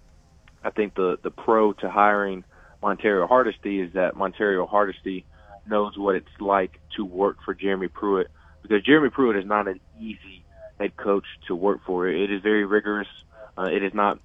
I 0.65 0.71
think 0.71 0.95
the 0.95 1.19
the 1.23 1.31
pro 1.31 1.73
to 1.75 1.91
hiring 1.91 2.45
Montario 2.83 3.29
Hardesty 3.29 3.81
is 3.81 3.93
that 3.93 4.15
Montario 4.15 4.69
Hardesty 4.69 5.25
knows 5.67 5.97
what 5.97 6.17
it's 6.17 6.41
like 6.41 6.81
to 6.97 7.05
work 7.05 7.39
for 7.45 7.55
Jeremy 7.55 7.89
Pruitt 7.89 8.29
because 8.63 8.83
Jeremy 8.83 9.11
Pruitt 9.11 9.37
is 9.37 9.47
not 9.47 9.69
an 9.69 9.81
easy 10.01 10.45
head 10.79 10.97
coach 10.97 11.27
to 11.47 11.55
work 11.55 11.81
for. 11.87 12.09
It 12.09 12.31
is 12.31 12.43
very 12.43 12.65
rigorous. 12.65 13.09
Uh, 13.57 13.65
it 13.65 13.83
is 13.83 13.95
not 13.95 14.19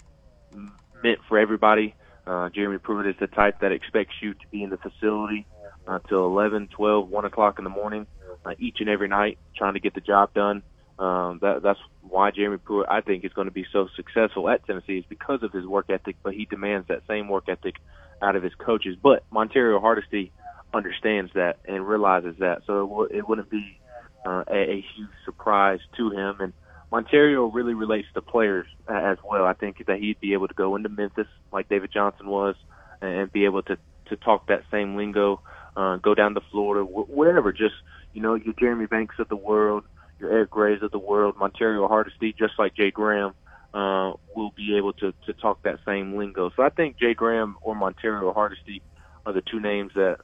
meant 1.03 1.19
for 1.27 1.37
everybody. 1.37 1.93
Uh, 2.25 2.49
Jeremy 2.49 2.77
Pruitt 2.77 3.07
is 3.07 3.15
the 3.19 3.27
type 3.27 3.61
that 3.61 3.71
expects 3.71 4.15
you 4.21 4.33
to 4.33 4.47
be 4.51 4.63
in 4.63 4.69
the 4.69 4.77
facility 4.77 5.45
uh, 5.87 5.99
till 6.09 6.25
11, 6.25 6.69
12, 6.69 7.09
1 7.09 7.25
o'clock 7.25 7.57
in 7.57 7.63
the 7.63 7.69
morning 7.69 8.07
uh, 8.45 8.51
each 8.59 8.77
and 8.79 8.89
every 8.89 9.07
night 9.07 9.37
trying 9.55 9.73
to 9.73 9.79
get 9.79 9.93
the 9.93 10.01
job 10.01 10.33
done. 10.33 10.63
Um, 10.99 11.39
that, 11.41 11.61
that's 11.61 11.79
why 12.01 12.31
Jeremy 12.31 12.57
Pruitt, 12.57 12.87
I 12.89 13.01
think, 13.01 13.23
is 13.23 13.33
going 13.33 13.47
to 13.47 13.53
be 13.53 13.65
so 13.71 13.87
successful 13.95 14.49
at 14.49 14.65
Tennessee 14.65 14.97
is 14.97 15.05
because 15.07 15.43
of 15.43 15.51
his 15.51 15.65
work 15.65 15.85
ethic, 15.89 16.15
but 16.23 16.33
he 16.33 16.45
demands 16.45 16.87
that 16.87 17.03
same 17.07 17.27
work 17.27 17.45
ethic 17.49 17.75
out 18.21 18.35
of 18.35 18.43
his 18.43 18.53
coaches. 18.55 18.97
But 19.01 19.23
Montario 19.31 19.79
Hardesty 19.79 20.31
understands 20.73 21.31
that 21.35 21.57
and 21.65 21.87
realizes 21.87 22.35
that, 22.39 22.63
so 22.65 22.83
it, 22.83 22.89
w- 22.89 23.09
it 23.19 23.29
wouldn't 23.29 23.49
be 23.49 23.79
uh, 24.25 24.43
a, 24.49 24.71
a 24.71 24.85
huge 24.95 25.09
surprise 25.23 25.79
to 25.97 26.09
him. 26.09 26.37
And 26.39 26.53
Montario 26.91 27.53
really 27.53 27.73
relates 27.73 28.07
to 28.15 28.21
players 28.21 28.65
as 28.87 29.17
well. 29.23 29.45
I 29.45 29.53
think 29.53 29.85
that 29.87 29.99
he'd 29.99 30.19
be 30.19 30.33
able 30.33 30.47
to 30.47 30.53
go 30.53 30.75
into 30.75 30.89
Memphis 30.89 31.27
like 31.51 31.69
David 31.69 31.91
Johnson 31.93 32.27
was 32.27 32.55
and 33.01 33.31
be 33.31 33.45
able 33.45 33.61
to 33.63 33.77
to 34.07 34.15
talk 34.15 34.47
that 34.47 34.63
same 34.71 34.95
lingo, 34.95 35.41
uh, 35.75 35.97
go 35.97 36.15
down 36.15 36.33
to 36.33 36.41
Florida, 36.49 36.85
wh- 36.85 37.09
wherever. 37.09 37.51
Just 37.51 37.75
you 38.13 38.21
know, 38.21 38.35
your 38.35 38.53
Jeremy 38.57 38.85
Banks 38.85 39.15
of 39.19 39.27
the 39.27 39.35
world, 39.35 39.83
your 40.19 40.31
Eric 40.31 40.49
Grays 40.49 40.81
of 40.81 40.91
the 40.91 40.99
world, 40.99 41.35
Montario 41.35 41.87
Hardesty, 41.87 42.33
just 42.37 42.53
like 42.57 42.75
Jay 42.75 42.91
Graham, 42.91 43.33
uh, 43.73 44.13
will 44.35 44.51
be 44.55 44.77
able 44.77 44.93
to 44.93 45.13
to 45.25 45.33
talk 45.33 45.61
that 45.63 45.79
same 45.85 46.17
lingo. 46.17 46.51
So 46.55 46.63
I 46.63 46.69
think 46.69 46.97
Jay 46.97 47.13
Graham 47.13 47.57
or 47.61 47.75
Montario 47.75 48.33
Hardesty 48.33 48.81
are 49.25 49.33
the 49.33 49.41
two 49.41 49.59
names 49.59 49.91
that 49.95 50.19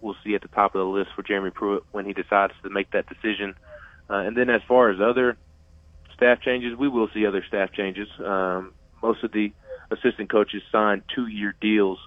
we'll 0.00 0.16
see 0.24 0.34
at 0.34 0.42
the 0.42 0.48
top 0.48 0.74
of 0.74 0.80
the 0.80 0.84
list 0.84 1.10
for 1.16 1.22
Jeremy 1.22 1.50
Pruitt 1.50 1.84
when 1.92 2.04
he 2.04 2.12
decides 2.12 2.52
to 2.62 2.70
make 2.70 2.90
that 2.90 3.06
decision. 3.08 3.54
Uh, 4.10 4.16
and 4.16 4.36
then 4.36 4.50
as 4.50 4.60
far 4.68 4.90
as 4.90 5.00
other 5.00 5.38
staff 6.14 6.40
changes, 6.42 6.76
we 6.76 6.88
will 6.88 7.08
see 7.14 7.24
other 7.24 7.42
staff 7.48 7.72
changes. 7.72 8.08
Um, 8.22 8.74
most 9.02 9.24
of 9.24 9.32
the 9.32 9.52
assistant 9.90 10.30
coaches 10.30 10.62
signed 10.70 11.02
two-year 11.14 11.54
deals 11.60 11.98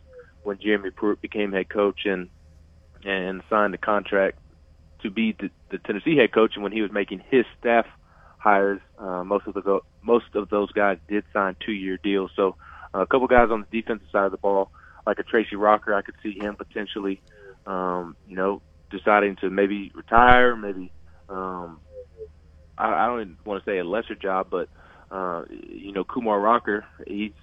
when 0.43 0.59
Jeremy 0.59 0.91
Pruitt 0.91 1.21
became 1.21 1.51
head 1.51 1.69
coach 1.69 2.01
and 2.05 2.29
and 3.03 3.43
signed 3.49 3.73
a 3.73 3.77
contract 3.77 4.39
to 5.05 5.11
be 5.11 5.35
the, 5.39 5.49
the 5.69 5.77
Tennessee 5.77 6.17
head 6.17 6.33
coach. 6.33 6.53
And 6.55 6.63
when 6.63 6.71
he 6.71 6.81
was 6.81 6.91
making 6.91 7.21
his 7.29 7.45
staff 7.59 7.85
hires, 8.37 8.81
uh, 8.97 9.23
most 9.23 9.45
of 9.47 9.53
the 9.53 9.79
most 10.01 10.25
of 10.35 10.49
those 10.49 10.71
guys 10.71 10.97
did 11.07 11.23
sign 11.31 11.55
two-year 11.65 11.97
deals. 12.03 12.31
So 12.35 12.55
uh, 12.93 13.01
a 13.01 13.07
couple 13.07 13.27
guys 13.27 13.49
on 13.51 13.65
the 13.65 13.81
defensive 13.81 14.07
side 14.11 14.25
of 14.25 14.31
the 14.31 14.37
ball, 14.37 14.71
like 15.07 15.19
a 15.19 15.23
Tracy 15.23 15.55
Rocker, 15.55 15.93
I 15.93 16.01
could 16.01 16.15
see 16.21 16.37
him 16.39 16.55
potentially, 16.55 17.21
um, 17.65 18.15
you 18.27 18.35
know, 18.35 18.61
deciding 18.91 19.35
to 19.37 19.49
maybe 19.49 19.91
retire, 19.95 20.55
maybe 20.55 20.91
um, 21.29 21.79
I, 22.77 22.87
I 22.93 23.07
don't 23.07 23.21
even 23.21 23.37
want 23.45 23.63
to 23.63 23.69
say 23.69 23.77
a 23.77 23.83
lesser 23.83 24.15
job, 24.15 24.47
but 24.49 24.69
uh, 25.11 25.43
you 25.49 25.91
know, 25.91 26.03
Kumar 26.03 26.39
Rocker, 26.39 26.85
he's 27.07 27.33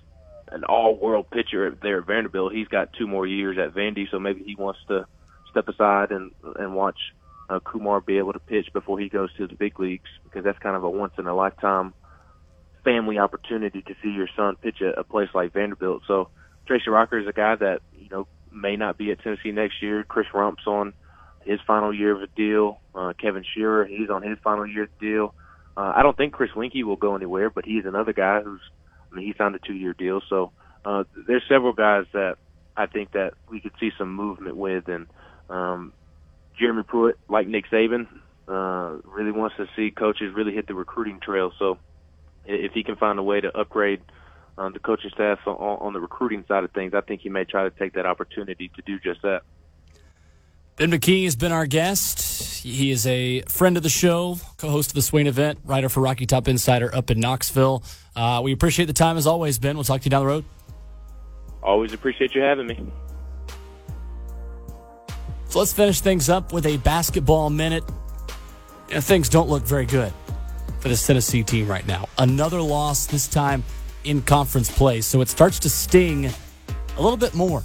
an 0.49 0.65
all-world 0.65 1.31
pitcher 1.31 1.77
there 1.83 1.99
at 1.99 2.07
Vanderbilt. 2.07 2.53
He's 2.53 2.69
got 2.69 2.93
two 2.99 3.07
more 3.07 3.27
years 3.27 3.57
at 3.59 3.75
Vandy, 3.75 4.11
so 4.11 4.19
maybe 4.19 4.43
he 4.45 4.55
wants 4.55 4.81
to 4.89 5.07
step 5.51 5.69
aside 5.69 6.11
and 6.11 6.33
and 6.57 6.75
watch 6.75 6.99
uh, 7.49 7.61
Kumar 7.61 8.01
be 8.01 8.19
able 8.19 8.33
to 8.33 8.39
pitch 8.39 8.69
before 8.73 8.99
he 8.99 9.09
goes 9.09 9.31
to 9.37 9.47
the 9.47 9.55
big 9.55 9.79
leagues 9.79 10.09
because 10.25 10.45
that's 10.45 10.59
kind 10.59 10.77
of 10.77 10.85
a 10.85 10.91
once 10.91 11.13
in 11.19 11.27
a 11.27 11.35
lifetime 11.35 11.95
family 12.85 13.19
opportunity 13.19 13.83
to 13.83 13.95
see 14.03 14.11
your 14.11 14.29
son 14.37 14.57
pitch 14.57 14.83
at 14.83 14.99
a 14.99 15.05
place 15.05 15.29
like 15.35 15.53
Vanderbilt. 15.53 16.03
So 16.07 16.31
Tracy 16.67 16.91
Rocker 16.91 17.19
is 17.19 17.29
a 17.29 17.33
guy 17.33 17.55
that 17.57 17.81
you 17.99 18.09
know 18.09 18.27
may 18.53 18.77
not 18.77 18.99
be 18.99 19.11
at 19.11 19.21
Tennessee 19.21 19.53
next 19.53 19.83
year. 19.83 20.05
Chris 20.05 20.27
Rumph's 20.35 20.67
on 20.67 20.93
his 21.45 21.61
final 21.67 21.95
year 21.95 22.15
of 22.15 22.23
a 22.23 22.27
deal. 22.29 22.81
Uh, 22.95 23.13
Kevin 23.21 23.45
Sherrer, 23.45 23.87
he's 23.89 24.11
on 24.11 24.23
his 24.23 24.39
final 24.43 24.67
year 24.67 24.85
of 24.85 24.91
the 25.01 25.07
deal. 25.07 25.35
Uh, 25.77 25.93
I 25.97 26.03
don't 26.03 26.17
think 26.17 26.33
Chris 26.33 26.51
Weinke 26.55 26.85
will 26.85 26.97
go 26.97 27.17
anywhere, 27.17 27.51
but 27.51 27.65
he's 27.65 27.87
another 27.87 28.13
guy 28.13 28.43
who's, 28.43 28.61
I 29.11 29.17
mean, 29.17 29.27
he 29.27 29.35
signed 29.37 29.55
a 29.55 29.59
two-year 29.59 29.95
deal. 29.95 30.21
So 30.29 30.53
uh, 30.85 31.05
there's 31.27 31.43
several 31.49 31.73
guys 31.73 32.05
that 32.13 32.37
I 32.77 32.87
think 32.87 33.13
that 33.13 33.35
we 33.49 33.61
could 33.61 33.73
see 33.81 33.91
some 33.99 34.15
movement 34.15 34.57
with, 34.57 34.89
and 34.89 35.07
um, 35.49 35.93
Jeremy 36.59 36.83
Pruitt, 36.83 37.19
like 37.29 37.47
Nick 37.47 37.67
Saban, 37.71 38.07
uh, 38.49 38.99
really 39.05 39.33
wants 39.33 39.57
to 39.57 39.67
see 39.77 39.91
coaches 39.91 40.35
really 40.35 40.53
hit 40.53 40.67
the 40.67 40.75
recruiting 40.75 41.21
trail. 41.21 41.53
So 41.59 41.79
if 42.45 42.73
he 42.73 42.83
can 42.83 42.97
find 42.97 43.19
a 43.19 43.23
way 43.23 43.41
to 43.41 43.57
upgrade 43.57 44.01
uh, 44.59 44.69
the 44.71 44.79
coaching 44.79 45.11
staff 45.15 45.39
on, 45.47 45.57
on 45.57 45.93
the 45.93 46.01
recruiting 46.01 46.45
side 46.47 46.65
of 46.65 46.73
things, 46.73 46.95
I 46.95 47.01
think 47.01 47.23
he 47.23 47.29
may 47.29 47.45
try 47.45 47.65
to 47.65 47.71
take 47.71 47.95
that 47.95 48.07
opportunity 48.07 48.71
to 48.77 48.83
do 48.83 48.99
just 48.99 49.23
that. 49.23 49.43
Ben 50.77 50.91
McKee 50.91 51.25
has 51.25 51.37
been 51.37 51.53
our 51.53 51.67
guest. 51.67 52.63
He 52.63 52.91
is 52.91 53.07
a 53.07 53.43
friend 53.43 53.77
of 53.77 53.83
the 53.83 53.91
show, 53.91 54.39
co 54.57 54.71
host 54.71 54.91
of 54.91 54.95
the 54.95 55.03
Swain 55.03 55.27
event, 55.27 55.59
writer 55.65 55.89
for 55.89 56.01
Rocky 56.01 56.27
Top 56.27 56.49
Insider 56.49 56.95
up 56.95 57.11
in 57.11 57.21
Knoxville. 57.21 57.83
Uh, 58.17 58.41
we 58.43 58.53
appreciate 58.53 58.87
the 58.87 58.93
time 58.93 59.17
as 59.17 59.27
always, 59.27 59.59
Ben. 59.59 59.77
We'll 59.77 59.85
talk 59.85 60.01
to 60.01 60.05
you 60.07 60.11
down 60.11 60.23
the 60.23 60.29
road. 60.29 60.45
Always 61.63 61.93
appreciate 61.93 62.35
you 62.35 62.41
having 62.41 62.67
me. 62.67 62.93
So 65.53 65.59
let's 65.59 65.75
finish 65.75 66.01
things 66.01 66.31
up 66.31 66.55
with 66.55 66.65
a 66.65 66.79
basketball 66.79 67.51
minute. 67.51 67.85
Know, 68.91 69.03
things 69.03 69.29
don't 69.29 69.51
look 69.51 69.65
very 69.65 69.85
good 69.85 70.11
for 70.81 70.89
this 70.89 71.07
Tennessee 71.07 71.43
team 71.43 71.69
right 71.69 71.87
now. 71.87 72.09
Another 72.17 72.63
loss, 72.63 73.05
this 73.05 73.29
time 73.29 73.63
in 74.05 74.23
conference 74.23 74.71
play. 74.71 75.03
So 75.03 75.21
it 75.21 75.29
starts 75.29 75.59
to 75.59 75.69
sting 75.69 76.25
a 76.25 77.03
little 77.03 77.19
bit 77.19 77.35
more 77.35 77.65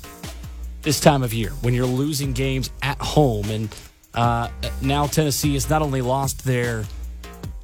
this 0.81 0.99
time 0.99 1.23
of 1.23 1.33
year 1.33 1.51
when 1.61 1.73
you're 1.73 1.85
losing 1.85 2.33
games 2.33 2.71
at 2.81 2.99
home. 2.99 3.49
And 3.49 3.73
uh, 4.13 4.49
now 4.81 5.07
Tennessee 5.07 5.53
has 5.53 5.69
not 5.69 5.81
only 5.81 6.01
lost 6.01 6.43
their 6.43 6.83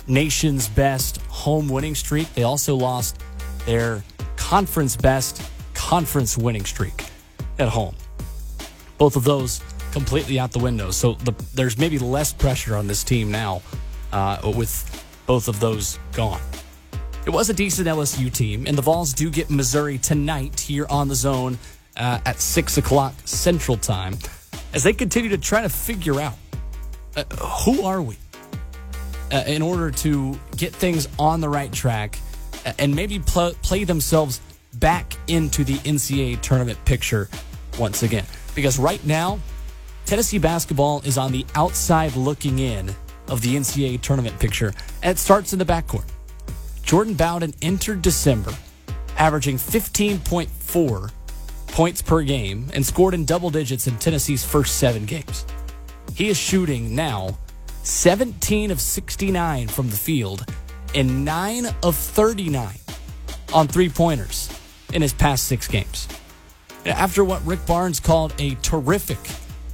nation's 0.08 0.70
best 0.70 1.18
home 1.24 1.68
winning 1.68 1.96
streak, 1.96 2.34
they 2.34 2.44
also 2.44 2.76
lost 2.76 3.20
their 3.66 4.02
conference 4.38 4.96
best 4.96 5.42
conference 5.74 6.38
winning 6.38 6.64
streak 6.64 7.04
at 7.60 7.68
home. 7.68 7.98
Both 8.98 9.18
of 9.18 9.26
those 9.26 9.60
completely 9.94 10.40
out 10.40 10.52
the 10.52 10.60
window. 10.60 10.92
So 10.92 11.14
the, 11.14 11.32
there's 11.54 11.78
maybe 11.78 12.00
less 12.00 12.34
pressure 12.34 12.76
on 12.76 12.88
this 12.88 13.04
team 13.04 13.32
now 13.32 13.62
uh, 14.12 14.52
with 14.56 15.06
both 15.26 15.48
of 15.48 15.60
those 15.60 16.00
gone. 16.14 16.42
It 17.26 17.30
was 17.30 17.50
a 17.50 17.54
decent 17.54 17.88
LSU 17.88 18.34
team, 18.34 18.66
and 18.68 18.78
the 18.78 18.82
Vols 18.82 19.14
do 19.14 19.30
get 19.30 19.50
Missouri 19.50 19.98
tonight 19.98 20.60
here 20.60 20.86
on 20.90 21.08
the 21.08 21.16
zone 21.16 21.58
uh, 21.96 22.20
at 22.26 22.42
6 22.42 22.78
o'clock 22.78 23.14
Central 23.24 23.78
Time 23.78 24.18
as 24.74 24.84
they 24.84 24.92
continue 24.92 25.30
to 25.30 25.38
try 25.38 25.62
to 25.62 25.70
figure 25.70 26.20
out 26.20 26.34
uh, 27.16 27.24
who 27.64 27.84
are 27.84 28.02
we 28.02 28.18
uh, 29.32 29.44
in 29.48 29.62
order 29.62 29.92
to 29.92 30.38
get 30.58 30.74
things 30.74 31.08
on 31.18 31.40
the 31.40 31.48
right 31.48 31.72
track 31.72 32.18
uh, 32.66 32.74
and 32.80 32.94
maybe 32.94 33.20
pl- 33.20 33.54
play 33.62 33.84
themselves 33.84 34.42
back 34.76 35.14
into 35.28 35.64
the 35.64 35.76
NCAA 35.76 36.42
tournament 36.42 36.84
picture 36.84 37.30
once 37.80 38.04
again. 38.04 38.26
Because 38.56 38.78
right 38.78 39.04
now, 39.06 39.40
Tennessee 40.06 40.38
basketball 40.38 41.02
is 41.02 41.18
on 41.18 41.32
the 41.32 41.46
outside 41.56 42.16
looking 42.16 42.60
in 42.60 42.94
of 43.30 43.42
the 43.42 43.56
NCAA 43.56 44.02
tournament 44.02 44.38
picture, 44.40 44.74
and 45.02 45.12
it 45.12 45.20
starts 45.20 45.54
in 45.54 45.60
the 45.60 45.66
backcourt. 45.66 46.06
Jordan 46.84 47.14
Bowden 47.14 47.54
entered 47.62 48.02
December 48.02 48.54
averaging 49.18 49.58
15.4 49.58 51.12
points 51.68 52.02
per 52.02 52.22
game 52.22 52.70
and 52.74 52.86
scored 52.86 53.14
in 53.14 53.26
double 53.26 53.50
digits 53.50 53.88
in 53.88 53.98
Tennessee's 53.98 54.44
first 54.44 54.78
seven 54.78 55.06
games. 55.06 55.46
He 56.16 56.30
is 56.30 56.38
shooting 56.38 56.94
now 56.94 57.38
17 57.84 58.72
of 58.72 58.80
69 58.80 59.68
from 59.70 59.90
the 59.90 59.96
field 59.96 60.46
and 60.94 61.26
9 61.26 61.68
of 61.82 61.96
39 61.96 62.76
on 63.54 63.68
three 63.68 63.90
pointers 63.90 64.50
in 64.94 65.02
his 65.02 65.14
past 65.14 65.46
six 65.46 65.68
games. 65.68 66.08
After 66.86 67.24
what 67.24 67.44
Rick 67.46 67.66
Barnes 67.66 68.00
called 68.00 68.34
a 68.40 68.56
terrific 68.56 69.20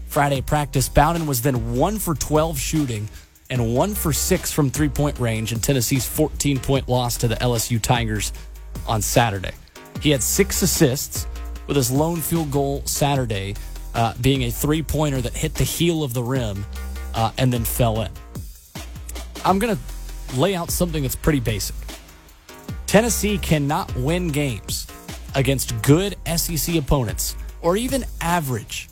Friday 0.10 0.42
practice, 0.42 0.90
Bowden 0.90 1.28
was 1.28 1.44
then 1.44 1.76
1 1.76 2.00
for 2.00 2.16
12 2.16 2.58
shooting 2.58 3.08
and 3.52 3.76
1 3.76 3.94
for 3.94 4.12
6 4.12 4.52
from 4.52 4.72
three 4.72 4.90
point 4.90 5.20
range 5.20 5.54
in 5.54 5.60
Tennessee's 5.60 6.06
14 6.08 6.58
point 6.58 6.90
loss 6.90 7.16
to 7.18 7.28
the 7.28 7.36
LSU 7.36 7.80
Tigers 7.80 8.34
on 8.88 9.04
Saturday. 9.04 9.52
He 10.02 10.10
had 10.10 10.24
six 10.24 10.64
assists 10.64 11.28
with 11.68 11.78
his 11.78 11.92
lone 11.92 12.22
field 12.22 12.50
goal 12.50 12.82
Saturday 12.86 13.56
uh, 13.94 14.16
being 14.20 14.46
a 14.46 14.50
three 14.50 14.82
pointer 14.82 15.22
that 15.22 15.38
hit 15.38 15.54
the 15.54 15.64
heel 15.64 16.04
of 16.04 16.16
the 16.16 16.24
rim 16.24 16.66
uh, 17.14 17.32
and 17.38 17.54
then 17.54 17.64
fell 17.64 18.02
in. 18.02 18.12
I'm 19.46 19.60
going 19.60 19.78
to 19.78 20.40
lay 20.40 20.56
out 20.56 20.72
something 20.72 21.04
that's 21.04 21.16
pretty 21.16 21.40
basic. 21.40 21.76
Tennessee 22.88 23.38
cannot 23.38 23.96
win 23.96 24.30
games 24.30 24.88
against 25.36 25.80
good 25.84 26.16
SEC 26.36 26.76
opponents 26.78 27.36
or 27.62 27.78
even 27.78 28.04
average 28.22 28.90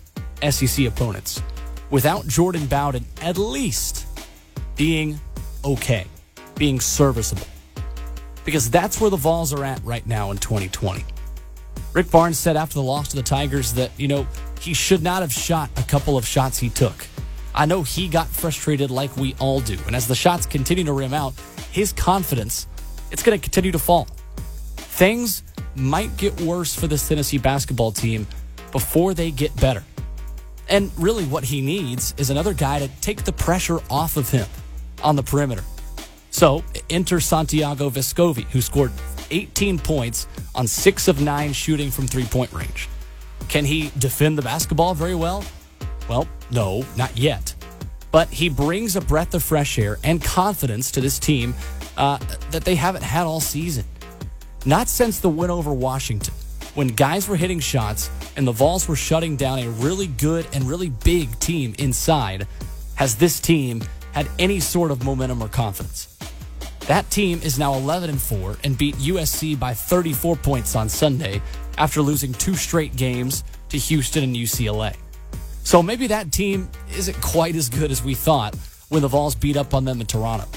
SEC 0.49 0.85
opponents 0.85 1.41
without 1.89 2.27
Jordan 2.27 2.65
Bowden 2.67 3.05
at 3.21 3.37
least 3.37 4.05
being 4.75 5.19
okay, 5.63 6.05
being 6.55 6.79
serviceable. 6.79 7.47
Because 8.45 8.69
that's 8.69 9.01
where 9.01 9.09
the 9.09 9.17
Vols 9.17 9.53
are 9.53 9.65
at 9.65 9.83
right 9.83 10.05
now 10.05 10.31
in 10.31 10.37
2020. 10.37 11.03
Rick 11.93 12.11
Barnes 12.11 12.37
said 12.37 12.55
after 12.55 12.75
the 12.75 12.83
loss 12.83 13.09
to 13.09 13.15
the 13.15 13.23
Tigers 13.23 13.73
that, 13.73 13.91
you 13.97 14.07
know, 14.07 14.27
he 14.59 14.73
should 14.73 15.01
not 15.01 15.21
have 15.21 15.31
shot 15.31 15.69
a 15.77 15.83
couple 15.83 16.17
of 16.17 16.25
shots 16.25 16.57
he 16.57 16.69
took. 16.69 17.07
I 17.53 17.65
know 17.65 17.81
he 17.81 18.07
got 18.07 18.27
frustrated 18.27 18.91
like 18.91 19.15
we 19.17 19.35
all 19.39 19.59
do. 19.59 19.77
And 19.87 19.95
as 19.95 20.07
the 20.07 20.15
shots 20.15 20.45
continue 20.45 20.83
to 20.83 20.93
rim 20.93 21.13
out, 21.13 21.33
his 21.71 21.91
confidence, 21.91 22.67
it's 23.11 23.23
going 23.23 23.37
to 23.37 23.41
continue 23.41 23.71
to 23.71 23.79
fall. 23.79 24.07
Things 24.75 25.43
might 25.75 26.15
get 26.17 26.39
worse 26.41 26.75
for 26.75 26.87
this 26.87 27.07
Tennessee 27.07 27.37
basketball 27.37 27.91
team 27.91 28.27
before 28.71 29.13
they 29.13 29.31
get 29.31 29.55
better. 29.59 29.83
And 30.69 30.91
really, 30.97 31.25
what 31.25 31.43
he 31.45 31.61
needs 31.61 32.13
is 32.17 32.29
another 32.29 32.53
guy 32.53 32.79
to 32.79 32.87
take 33.01 33.23
the 33.23 33.31
pressure 33.31 33.79
off 33.89 34.17
of 34.17 34.29
him 34.29 34.47
on 35.03 35.15
the 35.15 35.23
perimeter. 35.23 35.63
So, 36.31 36.63
enter 36.89 37.19
Santiago 37.19 37.89
Vescovi, 37.89 38.43
who 38.45 38.61
scored 38.61 38.91
18 39.31 39.79
points 39.79 40.27
on 40.53 40.67
six 40.67 41.07
of 41.07 41.21
nine 41.21 41.53
shooting 41.53 41.89
from 41.89 42.07
three 42.07 42.25
point 42.25 42.51
range. 42.53 42.89
Can 43.49 43.65
he 43.65 43.91
defend 43.97 44.37
the 44.37 44.41
basketball 44.41 44.93
very 44.93 45.15
well? 45.15 45.43
Well, 46.09 46.27
no, 46.51 46.85
not 46.95 47.17
yet. 47.17 47.53
But 48.11 48.29
he 48.29 48.49
brings 48.49 48.95
a 48.95 49.01
breath 49.01 49.33
of 49.33 49.43
fresh 49.43 49.77
air 49.77 49.97
and 50.03 50.23
confidence 50.23 50.91
to 50.91 51.01
this 51.01 51.19
team 51.19 51.53
uh, 51.97 52.17
that 52.51 52.63
they 52.63 52.75
haven't 52.75 53.03
had 53.03 53.25
all 53.25 53.39
season. 53.39 53.85
Not 54.65 54.87
since 54.87 55.19
the 55.19 55.29
win 55.29 55.49
over 55.49 55.73
Washington, 55.73 56.33
when 56.77 56.89
guys 56.89 57.27
were 57.27 57.35
hitting 57.35 57.59
shots 57.59 58.11
and 58.35 58.45
the 58.47 58.51
Vols 58.51 58.87
were 58.87 58.95
shutting 58.95 59.35
down 59.35 59.57
a 59.57 59.67
really 59.67 60.05
good 60.05 60.45
and 60.53 60.63
really 60.65 60.89
big 60.89 61.27
team 61.39 61.73
inside, 61.79 62.45
has 62.93 63.15
this 63.15 63.39
team 63.39 63.83
had 64.11 64.27
any 64.37 64.59
sort 64.59 64.91
of 64.91 65.03
momentum 65.03 65.41
or 65.41 65.47
confidence. 65.47 66.15
That 66.81 67.09
team 67.09 67.41
is 67.41 67.57
now 67.57 67.73
11 67.73 68.11
and 68.11 68.21
4 68.21 68.57
and 68.63 68.77
beat 68.77 68.93
USC 68.97 69.59
by 69.59 69.73
34 69.73 70.35
points 70.35 70.75
on 70.75 70.87
Sunday 70.87 71.41
after 71.79 71.99
losing 72.03 72.31
two 72.33 72.53
straight 72.53 72.95
games 72.95 73.43
to 73.69 73.79
Houston 73.79 74.23
and 74.23 74.35
UCLA. 74.35 74.95
So 75.63 75.81
maybe 75.81 76.05
that 76.05 76.31
team 76.31 76.69
isn't 76.95 77.19
quite 77.21 77.55
as 77.55 77.69
good 77.69 77.89
as 77.89 78.03
we 78.03 78.13
thought 78.13 78.55
when 78.89 79.01
the 79.01 79.07
Vols 79.07 79.33
beat 79.33 79.57
up 79.57 79.73
on 79.73 79.83
them 79.83 79.99
in 79.99 80.05
Toronto. 80.05 80.47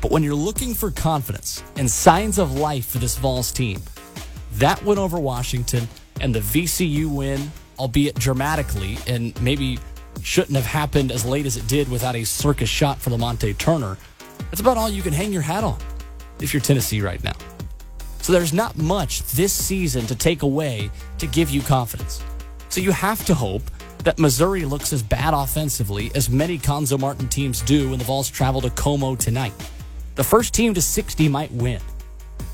But 0.00 0.10
when 0.10 0.22
you're 0.22 0.34
looking 0.34 0.72
for 0.72 0.90
confidence 0.90 1.62
and 1.76 1.90
signs 1.90 2.38
of 2.38 2.58
life 2.58 2.86
for 2.86 2.96
this 2.96 3.18
Vols 3.18 3.52
team, 3.52 3.82
that 4.54 4.82
win 4.84 4.98
over 4.98 5.18
Washington 5.18 5.88
and 6.20 6.34
the 6.34 6.40
VCU 6.40 7.06
win, 7.06 7.50
albeit 7.78 8.14
dramatically, 8.16 8.98
and 9.06 9.40
maybe 9.42 9.78
shouldn't 10.22 10.56
have 10.56 10.66
happened 10.66 11.12
as 11.12 11.24
late 11.24 11.46
as 11.46 11.56
it 11.56 11.66
did 11.66 11.88
without 11.88 12.14
a 12.14 12.24
circus 12.24 12.68
shot 12.68 12.98
for 12.98 13.10
Lamonte 13.10 13.56
Turner, 13.58 13.96
that's 14.50 14.60
about 14.60 14.76
all 14.76 14.88
you 14.88 15.02
can 15.02 15.12
hang 15.12 15.32
your 15.32 15.42
hat 15.42 15.64
on 15.64 15.78
if 16.40 16.52
you're 16.52 16.60
Tennessee 16.60 17.00
right 17.00 17.22
now. 17.22 17.32
So 18.22 18.32
there's 18.32 18.52
not 18.52 18.76
much 18.76 19.22
this 19.32 19.52
season 19.52 20.06
to 20.06 20.14
take 20.14 20.42
away 20.42 20.90
to 21.18 21.26
give 21.26 21.50
you 21.50 21.62
confidence. 21.62 22.22
So 22.68 22.80
you 22.80 22.92
have 22.92 23.24
to 23.26 23.34
hope 23.34 23.62
that 24.04 24.18
Missouri 24.18 24.64
looks 24.64 24.92
as 24.92 25.02
bad 25.02 25.34
offensively 25.34 26.10
as 26.14 26.30
many 26.30 26.58
Cuonzo 26.58 26.98
Martin 26.98 27.28
teams 27.28 27.60
do 27.62 27.90
when 27.90 27.98
the 27.98 28.04
Vols 28.04 28.30
travel 28.30 28.60
to 28.62 28.70
Como 28.70 29.14
tonight. 29.14 29.52
The 30.14 30.24
first 30.24 30.54
team 30.54 30.74
to 30.74 30.82
60 30.82 31.28
might 31.28 31.50
win. 31.52 31.80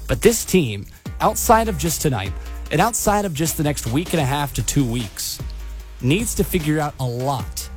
But 0.09 0.23
this 0.23 0.45
team, 0.45 0.87
outside 1.21 1.69
of 1.69 1.79
just 1.79 2.03
tonight, 2.03 2.33
and 2.71 2.81
outside 2.81 3.25
of 3.25 3.35
just 3.35 3.57
the 3.57 3.63
next 3.63 3.87
week 3.87 4.13
and 4.13 4.21
a 4.21 4.25
half 4.25 4.53
to 4.55 4.63
two 4.63 4.85
weeks, 4.85 5.41
needs 6.01 6.35
to 6.35 6.45
figure 6.45 6.79
out 6.79 6.95
a 7.01 7.05
lot 7.05 7.69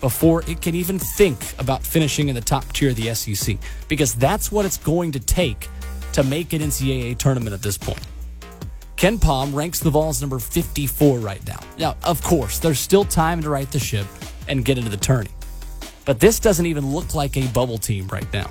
before 0.00 0.42
it 0.48 0.60
can 0.60 0.74
even 0.74 0.98
think 0.98 1.38
about 1.58 1.82
finishing 1.82 2.28
in 2.28 2.34
the 2.34 2.40
top 2.40 2.72
tier 2.72 2.90
of 2.90 2.96
the 2.96 3.12
SEC, 3.14 3.56
because 3.88 4.14
that's 4.14 4.52
what 4.52 4.64
it's 4.64 4.78
going 4.78 5.12
to 5.12 5.20
take 5.20 5.68
to 6.12 6.22
make 6.22 6.52
an 6.52 6.60
NCAA 6.60 7.18
tournament 7.18 7.52
at 7.52 7.62
this 7.62 7.76
point. 7.76 8.00
KenPom 8.96 9.54
ranks 9.54 9.78
the 9.78 9.90
Vols 9.90 10.20
number 10.20 10.38
54 10.38 11.18
right 11.18 11.46
now. 11.46 11.60
Now, 11.78 11.96
of 12.02 12.22
course, 12.22 12.58
there's 12.58 12.80
still 12.80 13.04
time 13.04 13.40
to 13.42 13.50
right 13.50 13.70
the 13.70 13.78
ship 13.78 14.06
and 14.48 14.64
get 14.64 14.76
into 14.76 14.90
the 14.90 14.96
tourney. 14.96 15.30
But 16.04 16.18
this 16.20 16.40
doesn't 16.40 16.66
even 16.66 16.92
look 16.92 17.14
like 17.14 17.36
a 17.36 17.46
bubble 17.48 17.78
team 17.78 18.08
right 18.08 18.30
now. 18.32 18.50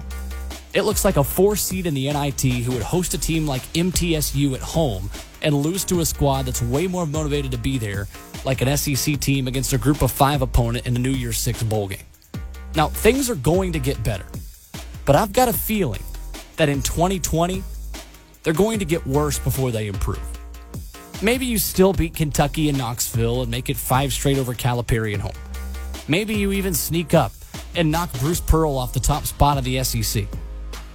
It 0.74 0.82
looks 0.82 1.06
like 1.06 1.18
a 1.18 1.24
four 1.24 1.56
seed 1.56 1.88
in 1.88 1.94
the 1.94 2.12
NIT 2.12 2.42
who 2.42 2.74
would 2.74 2.84
host 2.84 3.14
a 3.14 3.18
team 3.18 3.48
like 3.48 3.62
MTSU 3.74 4.54
at 4.54 4.62
home 4.62 5.10
and 5.42 5.56
lose 5.56 5.86
to 5.86 6.02
a 6.02 6.06
squad 6.06 6.44
that's 6.44 6.62
way 6.62 6.88
more 6.88 7.06
motivated 7.06 7.52
to 7.52 7.58
be 7.58 7.78
there, 7.78 8.08
like 8.44 8.62
an 8.62 8.76
SEC 8.78 9.20
team 9.20 9.48
against 9.48 9.74
a 9.74 9.78
group 9.78 10.02
of 10.02 10.12
five 10.12 10.42
opponent 10.42 10.86
in 10.86 10.94
the 10.94 11.00
New 11.00 11.12
Year's 11.12 11.38
Six 11.38 11.64
bowl 11.64 11.88
game. 11.88 12.04
Now, 12.76 12.90
things 12.90 13.30
are 13.30 13.36
going 13.36 13.72
to 13.72 13.80
get 13.80 14.04
better, 14.04 14.26
but 15.06 15.16
I've 15.16 15.32
got 15.32 15.48
a 15.48 15.54
feeling 15.54 16.04
that 16.58 16.70
in 16.70 16.82
2020, 16.82 17.64
they're 18.44 18.54
going 18.54 18.80
to 18.80 18.86
get 18.86 19.06
worse 19.08 19.40
before 19.40 19.72
they 19.72 19.88
improve. 19.88 20.22
Maybe 21.22 21.46
you 21.46 21.58
still 21.58 21.94
beat 21.94 22.14
Kentucky 22.14 22.70
and 22.70 22.78
Knoxville 22.78 23.42
and 23.42 23.50
make 23.50 23.70
it 23.70 23.78
five 23.78 24.14
straight 24.14 24.38
over 24.38 24.54
Calipari 24.54 25.14
and 25.14 25.22
home. 25.22 25.32
Maybe 26.08 26.36
you 26.36 26.52
even 26.52 26.74
sneak 26.74 27.14
up 27.14 27.32
and 27.76 27.90
knock 27.90 28.12
Bruce 28.20 28.42
Pearl 28.42 28.78
off 28.78 28.94
the 28.94 29.00
top 29.00 29.26
spot 29.26 29.58
of 29.58 29.64
the 29.64 29.84
SEC. 29.84 30.28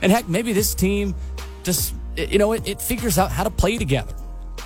And 0.03 0.13
heck, 0.13 0.29
maybe 0.29 0.53
this 0.53 0.75
team 0.75 1.15
just, 1.63 1.95
you 2.17 2.39
know, 2.39 2.53
it, 2.53 2.69
it 2.69 2.83
figures 2.83 3.19
out 3.19 3.31
how 3.31 3.45
to 3.45 3.51
play 3.51 3.79
together. 3.79 4.15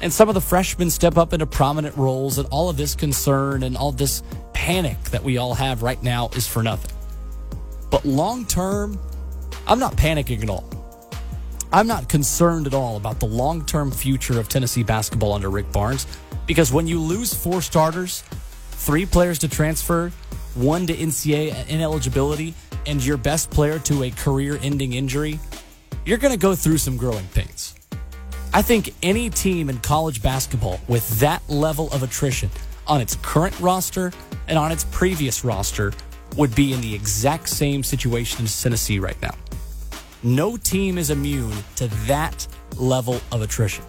And 0.03 0.13
some 0.13 0.29
of 0.29 0.35
the 0.35 0.41
freshmen 0.41 0.91
step 0.91 1.17
up 1.17 1.33
into 1.33 1.47
prominent 1.47 1.97
roles, 1.97 2.39
and 2.39 2.49
all 2.49 2.69
of 2.69 2.77
this 2.77 2.95
concern 2.95 3.63
and 3.63 3.77
all 3.77 3.93
this 3.93 4.23
panic 4.53 5.01
that 5.05 5.23
we 5.23 5.39
all 5.39 5.55
have 5.55 5.83
right 5.83 6.03
now 6.03 6.29
is 6.35 6.47
for 6.47 6.63
nothing. 6.63 6.95
But 7.91 8.05
long 8.05 8.45
term, 8.47 8.99
I'm 9.67 9.79
not 9.79 9.97
panicking 9.97 10.43
at 10.43 10.51
all. 10.51 10.69
I'm 11.73 11.87
not 11.87 12.09
concerned 12.09 12.67
at 12.67 12.75
all 12.75 12.97
about 12.97 13.21
the 13.21 13.27
long 13.27 13.65
term 13.65 13.91
future 13.91 14.39
of 14.39 14.49
Tennessee 14.49 14.83
basketball 14.83 15.33
under 15.33 15.51
Rick 15.51 15.73
Barnes 15.73 16.07
because 16.47 16.73
when 16.73 16.87
you 16.87 17.01
lose 17.01 17.35
four 17.35 17.61
starters, 17.61 18.23
three 18.71 19.05
players 19.07 19.39
to 19.41 19.49
transfer, 19.49 20.11
one 20.55 20.87
to 20.87 20.95
NCAA 20.95 21.69
ineligibility, 21.69 22.55
and 22.87 23.05
your 23.05 23.17
best 23.17 23.51
player 23.51 23.79
to 23.81 24.05
a 24.05 24.11
career 24.11 24.59
ending 24.63 24.95
injury, 24.95 25.39
you're 26.05 26.19
going 26.19 26.33
to 26.33 26.39
go 26.39 26.55
through 26.55 26.79
some 26.79 26.97
growing 26.97 27.27
pains. 27.29 27.75
I 28.55 28.63
think 28.63 28.95
any 29.03 29.29
team 29.29 29.69
in 29.69 29.79
college 29.79 30.23
basketball 30.23 30.81
with 30.89 31.09
that 31.21 31.43
level 31.49 31.91
of 31.93 32.03
attrition 32.03 32.51
on 32.87 33.01
its 33.01 33.17
current 33.17 33.59
roster 33.61 34.13
and 34.49 34.59
on 34.59 34.73
its 34.73 34.85
previous 34.85 35.45
roster 35.45 35.93
would 36.37 36.55
be 36.55 36.73
in 36.73 36.81
the 36.81 36.95
exact 36.95 37.49
same 37.49 37.83
situation 37.83 38.45
as 38.45 38.63
Tennessee 38.63 38.99
right 38.99 39.21
now. 39.21 39.35
No 40.23 40.57
team 40.57 40.99
is 40.99 41.11
immune 41.11 41.57
to 41.77 41.89
that 42.07 42.47
level 42.77 43.21
of 43.33 43.43
attrition. 43.43 43.85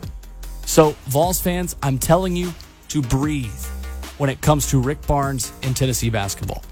So, 0.65 0.95
Vols 1.05 1.39
fans, 1.39 1.75
I'm 1.81 1.97
telling 1.97 2.35
you 2.35 2.53
to 2.89 3.01
breathe 3.01 3.65
when 4.17 4.29
it 4.29 4.41
comes 4.41 4.69
to 4.71 4.81
Rick 4.81 5.05
Barnes 5.07 5.53
and 5.63 5.75
Tennessee 5.75 6.09
basketball. 6.09 6.63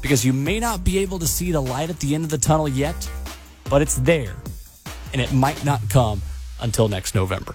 Because 0.00 0.24
you 0.24 0.32
may 0.32 0.60
not 0.60 0.84
be 0.84 0.98
able 0.98 1.18
to 1.18 1.26
see 1.26 1.52
the 1.52 1.60
light 1.60 1.90
at 1.90 2.00
the 2.00 2.14
end 2.14 2.24
of 2.24 2.30
the 2.30 2.38
tunnel 2.38 2.68
yet, 2.68 3.10
but 3.68 3.82
it's 3.82 3.96
there, 3.96 4.34
and 5.12 5.20
it 5.20 5.32
might 5.32 5.64
not 5.64 5.80
come 5.88 6.22
until 6.60 6.88
next 6.88 7.14
November. 7.14 7.54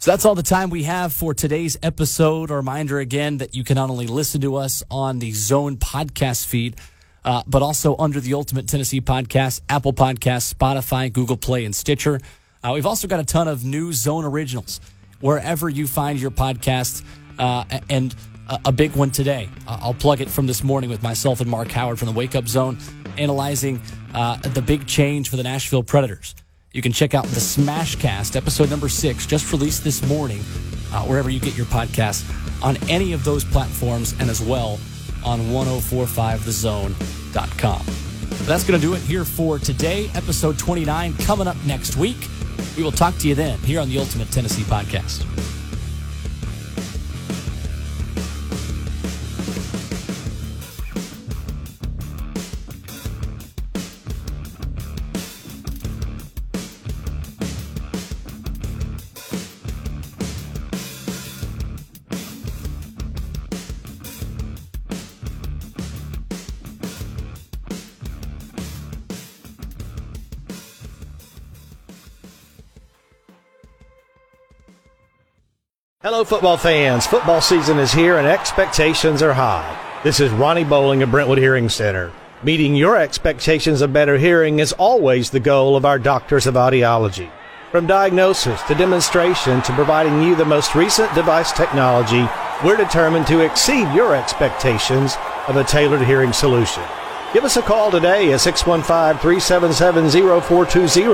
So 0.00 0.12
that's 0.12 0.24
all 0.24 0.36
the 0.36 0.44
time 0.44 0.70
we 0.70 0.84
have 0.84 1.12
for 1.12 1.34
today's 1.34 1.76
episode. 1.82 2.52
A 2.52 2.54
reminder 2.54 3.00
again 3.00 3.38
that 3.38 3.56
you 3.56 3.64
can 3.64 3.74
not 3.74 3.90
only 3.90 4.06
listen 4.06 4.40
to 4.42 4.54
us 4.54 4.82
on 4.90 5.18
the 5.18 5.32
Zone 5.32 5.76
podcast 5.76 6.46
feed, 6.46 6.76
uh, 7.24 7.42
but 7.48 7.62
also 7.62 7.96
under 7.98 8.20
the 8.20 8.34
Ultimate 8.34 8.68
Tennessee 8.68 9.00
podcast, 9.00 9.60
Apple 9.68 9.92
Podcasts, 9.92 10.54
Spotify, 10.54 11.12
Google 11.12 11.36
Play, 11.36 11.64
and 11.64 11.74
Stitcher. 11.74 12.20
Uh, 12.62 12.70
we've 12.74 12.86
also 12.86 13.08
got 13.08 13.18
a 13.18 13.24
ton 13.24 13.48
of 13.48 13.64
new 13.64 13.92
Zone 13.92 14.24
originals 14.24 14.80
wherever 15.20 15.68
you 15.68 15.86
find 15.86 16.20
your 16.20 16.30
podcasts, 16.30 17.02
uh, 17.38 17.64
and 17.90 18.14
a, 18.48 18.72
big 18.72 18.96
one 18.96 19.10
today. 19.10 19.48
I'll 19.66 19.94
plug 19.94 20.20
it 20.20 20.30
from 20.30 20.46
this 20.46 20.62
morning 20.64 20.90
with 20.90 21.02
myself 21.02 21.40
and 21.40 21.50
Mark 21.50 21.70
Howard 21.70 21.98
from 21.98 22.06
the 22.06 22.14
Wake 22.14 22.34
Up 22.34 22.48
Zone, 22.48 22.78
analyzing 23.16 23.80
uh, 24.14 24.36
the 24.36 24.62
big 24.62 24.86
change 24.86 25.28
for 25.28 25.36
the 25.36 25.42
Nashville 25.42 25.82
Predators. 25.82 26.34
You 26.72 26.80
can 26.82 26.92
check 26.92 27.14
out 27.14 27.24
the 27.24 27.40
Smashcast, 27.40 28.36
episode 28.36 28.70
number 28.70 28.88
six, 28.88 29.26
just 29.26 29.50
released 29.52 29.84
this 29.84 30.06
morning, 30.06 30.40
uh, 30.92 31.02
wherever 31.04 31.30
you 31.30 31.40
get 31.40 31.56
your 31.56 31.66
podcasts, 31.66 32.24
on 32.62 32.76
any 32.88 33.12
of 33.12 33.24
those 33.24 33.44
platforms, 33.44 34.14
and 34.20 34.30
as 34.30 34.40
well 34.40 34.78
on 35.24 35.40
1045thezone.com. 35.40 37.82
That's 38.46 38.64
going 38.64 38.80
to 38.80 38.86
do 38.86 38.94
it 38.94 39.02
here 39.02 39.24
for 39.24 39.58
today, 39.58 40.10
episode 40.14 40.58
29, 40.58 41.14
coming 41.18 41.48
up 41.48 41.56
next 41.66 41.96
week. 41.96 42.28
We 42.76 42.82
will 42.82 42.92
talk 42.92 43.16
to 43.18 43.28
you 43.28 43.34
then 43.34 43.58
here 43.60 43.80
on 43.80 43.88
the 43.88 43.98
Ultimate 43.98 44.30
Tennessee 44.30 44.62
Podcast. 44.62 45.24
Hello, 76.10 76.24
football 76.24 76.56
fans. 76.56 77.06
Football 77.06 77.42
season 77.42 77.78
is 77.78 77.92
here 77.92 78.16
and 78.16 78.26
expectations 78.26 79.20
are 79.20 79.34
high. 79.34 80.00
This 80.02 80.20
is 80.20 80.32
Ronnie 80.32 80.64
Bowling 80.64 81.02
of 81.02 81.10
Brentwood 81.10 81.36
Hearing 81.36 81.68
Center. 81.68 82.12
Meeting 82.42 82.74
your 82.74 82.96
expectations 82.96 83.82
of 83.82 83.92
better 83.92 84.16
hearing 84.16 84.58
is 84.58 84.72
always 84.72 85.28
the 85.28 85.38
goal 85.38 85.76
of 85.76 85.84
our 85.84 85.98
doctors 85.98 86.46
of 86.46 86.54
audiology. 86.54 87.30
From 87.70 87.86
diagnosis 87.86 88.62
to 88.62 88.74
demonstration 88.74 89.60
to 89.60 89.72
providing 89.74 90.22
you 90.22 90.34
the 90.34 90.46
most 90.46 90.74
recent 90.74 91.14
device 91.14 91.52
technology, 91.52 92.26
we're 92.64 92.78
determined 92.78 93.26
to 93.26 93.40
exceed 93.40 93.94
your 93.94 94.16
expectations 94.16 95.16
of 95.46 95.56
a 95.56 95.64
tailored 95.64 96.00
hearing 96.00 96.32
solution. 96.32 96.84
Give 97.34 97.44
us 97.44 97.58
a 97.58 97.62
call 97.62 97.90
today 97.90 98.32
at 98.32 98.40
615 98.40 99.20
377 99.20 100.10
0420 100.10 101.06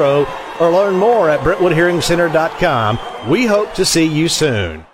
or 0.60 0.70
learn 0.70 0.94
more 0.94 1.28
at 1.28 1.40
BrentwoodHearingCenter.com. 1.40 3.28
We 3.28 3.46
hope 3.46 3.74
to 3.74 3.84
see 3.84 4.04
you 4.04 4.28
soon. 4.28 4.86